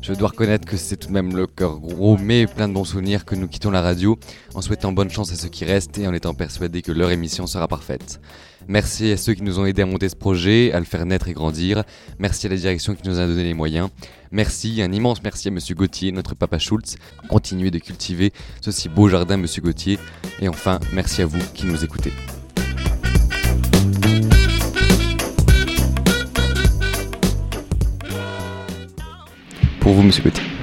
[0.00, 2.86] Je dois reconnaître que c'est tout de même le cœur gros, mais plein de bons
[2.86, 4.18] souvenirs que nous quittons la radio,
[4.54, 7.46] en souhaitant bonne chance à ceux qui restent et en étant persuadés que leur émission
[7.46, 8.22] sera parfaite.
[8.68, 11.28] Merci à ceux qui nous ont aidés à monter ce projet, à le faire naître
[11.28, 11.84] et grandir.
[12.18, 13.88] Merci à la direction qui nous a donné les moyens.
[14.32, 16.96] Merci, un immense merci à Monsieur Gauthier, notre papa Schultz.
[17.28, 19.98] Continuez de cultiver ce si beau jardin, Monsieur Gauthier.
[20.40, 22.12] Et enfin, merci à vous qui nous écoutez.
[29.80, 30.55] Pour vous, Monsieur Gauthier.